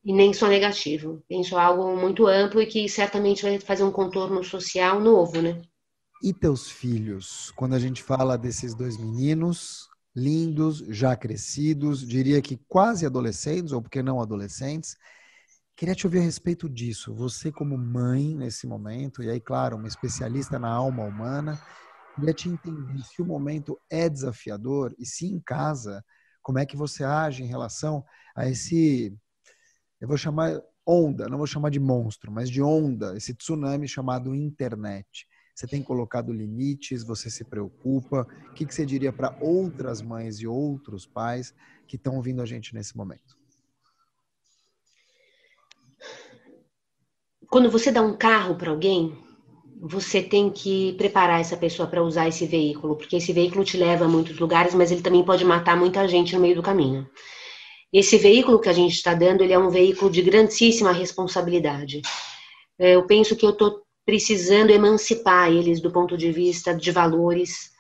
[0.04, 1.24] e nem só negativo.
[1.28, 5.62] Penso algo muito amplo e que certamente vai fazer um contorno social novo, né?
[6.24, 7.52] E teus filhos?
[7.56, 13.82] Quando a gente fala desses dois meninos lindos, já crescidos, diria que quase adolescentes, ou
[13.82, 14.98] porque não adolescentes,
[15.76, 17.14] queria te ouvir a respeito disso.
[17.16, 21.62] Você como mãe nesse momento, e aí, claro, uma especialista na alma humana,
[22.16, 26.04] queria te entender se o momento é desafiador e se em casa,
[26.42, 28.04] como é que você age em relação
[28.36, 29.16] a esse,
[30.00, 34.34] eu vou chamar onda, não vou chamar de monstro, mas de onda, esse tsunami chamado
[34.34, 35.28] internet.
[35.54, 38.26] Você tem colocado limites, você se preocupa.
[38.50, 41.54] O que, que você diria para outras mães e outros pais
[41.86, 43.38] que estão ouvindo a gente nesse momento?
[47.50, 49.18] Quando você dá um carro para alguém,
[49.82, 54.06] você tem que preparar essa pessoa para usar esse veículo, porque esse veículo te leva
[54.06, 57.10] a muitos lugares, mas ele também pode matar muita gente no meio do caminho.
[57.92, 62.02] Esse veículo que a gente está dando, ele é um veículo de grandíssima responsabilidade.
[62.78, 67.72] É, eu penso que eu estou precisando emancipar eles do ponto de vista de valores.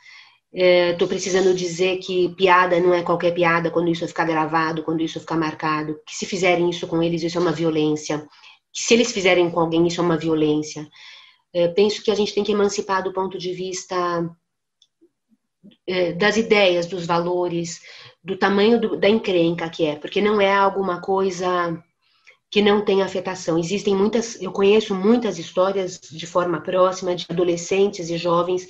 [0.52, 5.02] Estou é, precisando dizer que piada não é qualquer piada quando isso ficar gravado, quando
[5.02, 6.00] isso ficar marcado.
[6.06, 8.20] Que se fizerem isso com eles, isso é uma violência.
[8.74, 10.88] Que se eles fizerem com alguém, isso é uma violência
[11.54, 14.30] é, penso que a gente tem que emancipar do ponto de vista
[16.18, 17.82] das ideias, dos valores,
[18.24, 21.82] do tamanho do, da encrenca que é, porque não é alguma coisa
[22.52, 23.58] que não tem afetação.
[23.58, 28.66] Existem muitas, eu conheço muitas histórias de forma próxima de adolescentes e jovens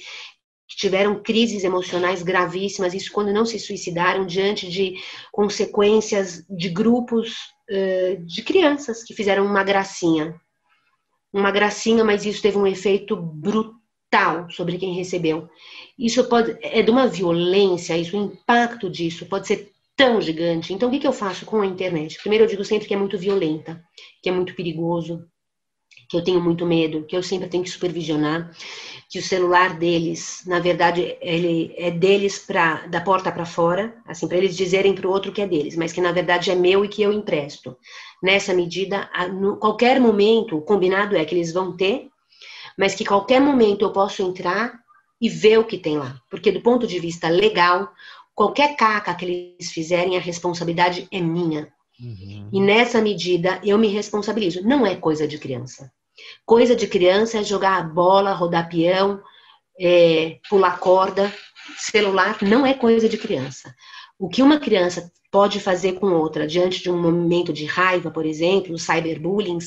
[0.67, 4.95] que tiveram crises emocionais gravíssimas, isso quando não se suicidaram diante de
[5.31, 7.35] consequências de grupos
[7.71, 10.39] uh, de crianças que fizeram uma gracinha
[11.31, 15.47] uma gracinha, mas isso teve um efeito brutal sobre quem recebeu.
[15.99, 20.73] Isso pode é de uma violência, isso o impacto disso pode ser tão gigante.
[20.73, 22.17] Então, o que, que eu faço com a internet?
[22.21, 23.83] Primeiro, eu digo sempre que é muito violenta,
[24.23, 25.27] que é muito perigoso,
[26.09, 28.49] que eu tenho muito medo, que eu sempre tenho que supervisionar,
[29.09, 34.25] que o celular deles, na verdade, ele é deles para da porta para fora, assim,
[34.25, 36.85] para eles dizerem para o outro que é deles, mas que na verdade é meu
[36.85, 37.75] e que eu empresto.
[38.23, 42.07] Nessa medida, a no, qualquer momento, o combinado é que eles vão ter,
[42.77, 44.78] mas que qualquer momento eu posso entrar
[45.21, 47.91] e ver o que tem lá, porque do ponto de vista legal,
[48.33, 51.71] qualquer caca que eles fizerem, a responsabilidade é minha.
[51.99, 52.49] Uhum.
[52.53, 54.63] E nessa medida eu me responsabilizo.
[54.63, 55.91] Não é coisa de criança.
[56.45, 59.21] Coisa de criança é jogar bola, rodar peão,
[59.77, 61.33] é, pular corda.
[61.77, 63.75] Celular não é coisa de criança.
[64.17, 68.25] O que uma criança pode fazer com outra diante de um momento de raiva, por
[68.25, 69.59] exemplo, cyberbullying,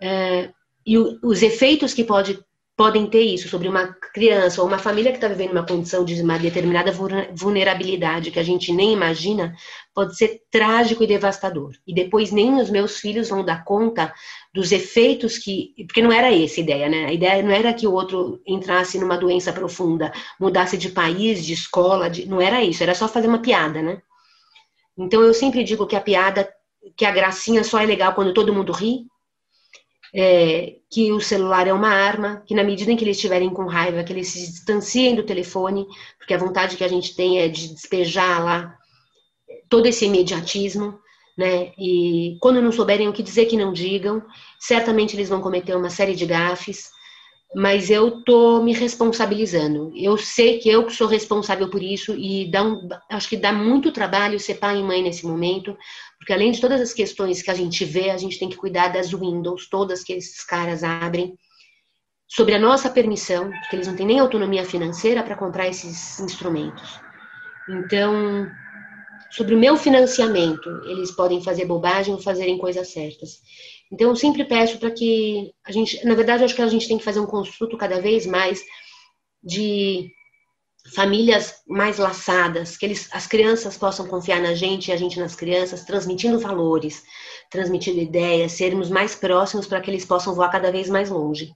[0.00, 0.50] é,
[0.86, 2.38] e os efeitos que pode
[2.78, 6.22] podem ter isso sobre uma criança ou uma família que está vivendo uma condição de
[6.22, 6.92] uma determinada
[7.34, 9.56] vulnerabilidade que a gente nem imagina,
[9.92, 11.72] pode ser trágico e devastador.
[11.84, 14.14] E depois nem os meus filhos vão dar conta
[14.54, 15.74] dos efeitos que.
[15.88, 17.06] Porque não era essa a ideia, né?
[17.06, 21.54] A ideia não era que o outro entrasse numa doença profunda, mudasse de país, de
[21.54, 22.28] escola, de...
[22.28, 24.00] não era isso, era só fazer uma piada, né?
[24.96, 26.48] Então eu sempre digo que a piada,
[26.96, 29.04] que a gracinha só é legal quando todo mundo ri,
[30.14, 33.66] é, que o celular é uma arma, que na medida em que eles estiverem com
[33.66, 35.86] raiva, que eles se distanciem do telefone,
[36.18, 38.74] porque a vontade que a gente tem é de despejar lá
[39.68, 40.98] todo esse imediatismo.
[41.36, 41.72] né?
[41.78, 44.22] E quando não souberem o que dizer, que não digam.
[44.58, 46.90] Certamente eles vão cometer uma série de gafes,
[47.54, 49.92] mas eu tô me responsabilizando.
[49.96, 53.92] Eu sei que eu sou responsável por isso e dá um, acho que dá muito
[53.92, 55.76] trabalho ser pai e mãe nesse momento,
[56.18, 58.88] porque além de todas as questões que a gente vê, a gente tem que cuidar
[58.88, 61.38] das windows todas que esses caras abrem
[62.26, 67.00] sobre a nossa permissão, porque eles não têm nem autonomia financeira para comprar esses instrumentos.
[67.66, 68.46] Então,
[69.30, 73.40] sobre o meu financiamento, eles podem fazer bobagem ou fazerem coisas certas.
[73.90, 76.98] Então, eu sempre peço para que a gente, na verdade, acho que a gente tem
[76.98, 78.60] que fazer um construto cada vez mais
[79.42, 80.10] de
[80.94, 85.34] famílias mais laçadas, que eles, as crianças possam confiar na gente e a gente nas
[85.34, 87.02] crianças, transmitindo valores,
[87.50, 91.52] transmitindo ideias, sermos mais próximos para que eles possam voar cada vez mais longe.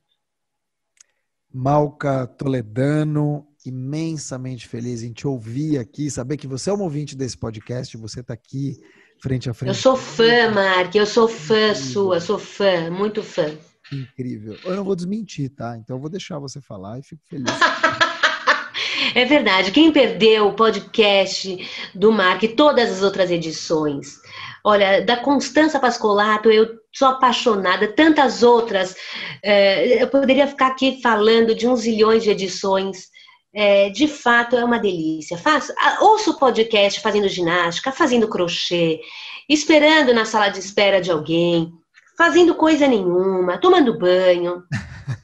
[1.52, 7.36] Malca Toledano, imensamente feliz em te ouvir aqui, saber que você é um ouvinte desse
[7.36, 8.78] podcast, você está aqui
[9.22, 9.68] frente a frente.
[9.68, 11.92] Eu sou fã, Mark, eu sou fã Incrível.
[11.92, 13.56] sua, sou fã, muito fã.
[13.92, 14.58] Incrível.
[14.64, 15.76] Eu não vou desmentir, tá?
[15.76, 17.52] Então eu vou deixar você falar e fico feliz.
[19.14, 19.70] é verdade.
[19.70, 21.56] Quem perdeu o podcast
[21.94, 24.16] do Mark e todas as outras edições,
[24.64, 28.96] olha, da Constança Pascolato, eu sou apaixonada, tantas outras.
[29.42, 33.11] É, eu poderia ficar aqui falando de uns zilhões de edições
[33.54, 35.36] é, de fato é uma delícia.
[35.36, 39.00] Faço, ouço o podcast fazendo ginástica, fazendo crochê,
[39.48, 41.72] esperando na sala de espera de alguém,
[42.16, 44.62] fazendo coisa nenhuma, tomando banho.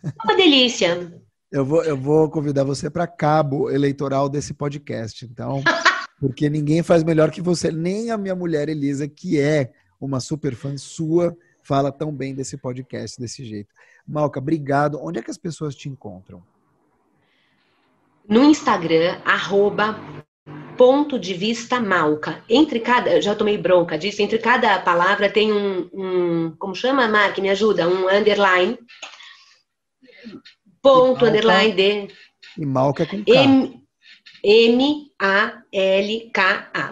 [0.05, 1.13] É uma delícia.
[1.51, 5.63] Eu vou, eu vou convidar você para cabo eleitoral desse podcast, então,
[6.21, 10.55] porque ninguém faz melhor que você, nem a minha mulher Elisa, que é uma super
[10.55, 13.75] fã sua, fala tão bem desse podcast desse jeito.
[14.07, 14.99] Malca, obrigado.
[15.03, 16.43] Onde é que as pessoas te encontram?
[18.29, 19.99] No Instagram, arroba
[20.77, 22.43] ponto de vista malca.
[22.49, 27.37] Entre cada, já tomei bronca disso, entre cada palavra tem um, um como chama, Mark,
[27.39, 28.79] me ajuda, um underline,
[30.81, 32.15] ponto, malca, underline de...
[32.57, 33.35] E malca com K.
[33.35, 33.83] M,
[34.43, 35.21] M-A-L-K-A.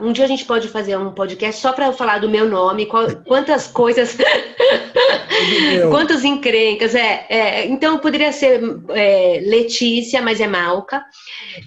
[0.02, 2.86] Um dia a gente pode fazer um podcast só para eu falar do meu nome,
[2.86, 4.16] qual, quantas coisas,
[5.90, 6.94] quantas encrencas.
[6.94, 11.04] É, é, então poderia ser é, Letícia, mas é Malca.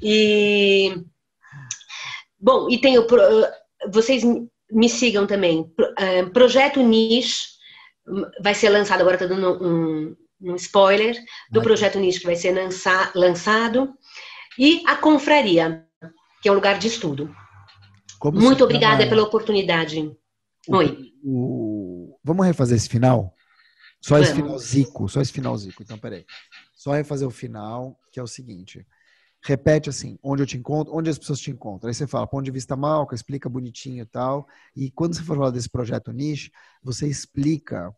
[0.02, 0.96] E
[2.40, 3.08] bom, e tem o
[3.92, 4.24] vocês
[4.72, 5.66] me sigam também.
[5.98, 7.48] É, projeto Niche
[8.42, 11.16] vai ser lançado agora, estou dando um, um spoiler
[11.52, 13.94] do projeto Niche que vai ser lança, lançado
[14.58, 15.86] e a confraria,
[16.42, 17.34] que é um lugar de estudo.
[18.20, 19.10] Como Muito obrigada trabalha?
[19.10, 20.16] pela oportunidade.
[20.68, 21.14] Oi.
[21.24, 22.18] O...
[22.24, 23.34] Vamos refazer esse final?
[24.02, 24.30] Só Vamos.
[24.30, 25.84] esse final zico, só esse final zico.
[25.84, 26.26] Então, peraí.
[26.74, 28.86] Só refazer o final, que é o seguinte.
[29.42, 31.88] Repete assim, onde eu te encontro, onde as pessoas te encontram.
[31.88, 34.48] Aí você fala, ponto de vista malca, explica bonitinho e tal.
[34.76, 36.52] E quando você for falar desse projeto Niche,
[36.84, 37.94] você explica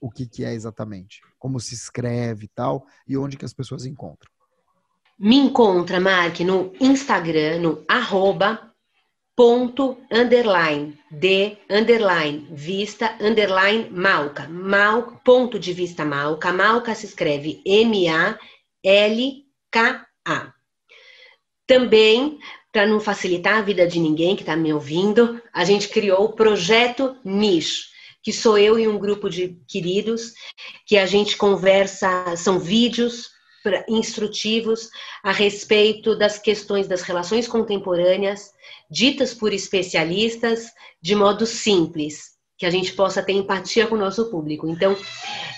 [0.00, 3.84] o que, que é exatamente, como se escreve e tal, e onde que as pessoas
[3.84, 4.30] encontram.
[5.18, 8.70] Me encontra, Mark, no Instagram, no arroba
[9.34, 14.46] ponto underline de underline vista underline malca.
[14.48, 16.52] Mal ponto de vista malca.
[16.52, 18.38] Malca se escreve M A
[18.82, 20.52] L K A.
[21.66, 22.38] Também
[22.70, 26.32] para não facilitar a vida de ninguém que está me ouvindo a gente criou o
[26.34, 27.86] projeto Niche
[28.22, 30.32] que sou eu e um grupo de queridos
[30.84, 33.35] que a gente conversa são vídeos
[33.88, 34.90] instrutivos
[35.22, 38.52] a respeito das questões das relações contemporâneas,
[38.90, 40.66] ditas por especialistas
[41.00, 44.66] de modo simples, que a gente possa ter empatia com o nosso público.
[44.66, 44.96] Então,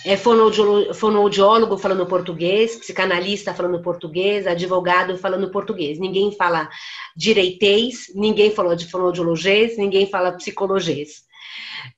[0.05, 5.99] é fonoaudiólogo falando português, psicanalista falando português, advogado falando português.
[5.99, 6.69] Ninguém fala
[7.17, 11.23] direitês, ninguém falou de fonoaudiologês, ninguém fala psicologês.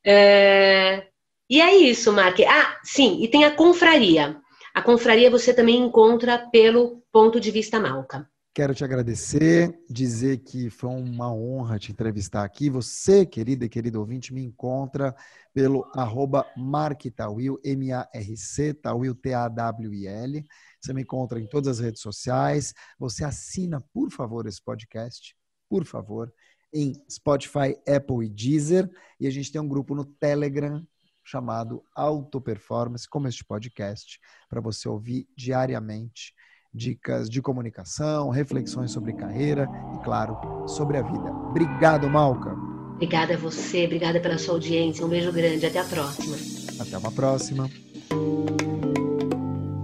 [0.05, 1.07] É...
[1.49, 2.39] E é isso, Mark.
[2.47, 4.37] Ah, sim, e tem a confraria.
[4.75, 8.29] A confraria você também encontra pelo ponto de vista Malca.
[8.53, 12.69] Quero te agradecer, dizer que foi uma honra te entrevistar aqui.
[12.69, 15.15] Você, querida e querido ouvinte, me encontra
[15.55, 20.45] pelo arroba marktawil, M-A-R-C, Tawil, T-A-W-I-L.
[20.81, 22.75] Você me encontra em todas as redes sociais.
[22.99, 25.37] Você assina, por favor, esse podcast,
[25.69, 26.33] por favor,
[26.75, 28.91] em Spotify, Apple e Deezer.
[29.21, 30.85] E a gente tem um grupo no Telegram
[31.31, 34.19] chamado Auto Performance, como este podcast,
[34.49, 36.35] para você ouvir diariamente
[36.73, 41.31] dicas de comunicação, reflexões sobre carreira e, claro, sobre a vida.
[41.31, 42.53] Obrigado, Malca.
[42.95, 45.05] Obrigada a você, obrigada pela sua audiência.
[45.05, 46.37] Um beijo grande, até a próxima.
[46.81, 47.71] Até uma próxima.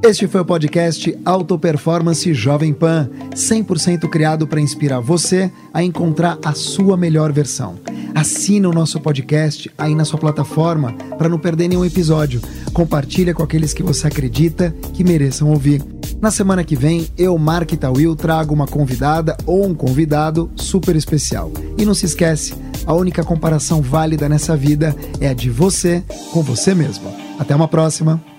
[0.03, 6.39] Este foi o podcast Auto Performance Jovem Pan, 100% criado para inspirar você a encontrar
[6.45, 7.77] a sua melhor versão.
[8.17, 12.41] Assina o nosso podcast aí na sua plataforma para não perder nenhum episódio.
[12.73, 15.85] Compartilha com aqueles que você acredita que mereçam ouvir.
[16.19, 21.53] Na semana que vem, eu, Mark Tawil, trago uma convidada ou um convidado super especial.
[21.77, 22.55] E não se esquece,
[22.87, 26.03] a única comparação válida nessa vida é a de você
[26.33, 27.15] com você mesmo.
[27.39, 28.36] Até uma próxima!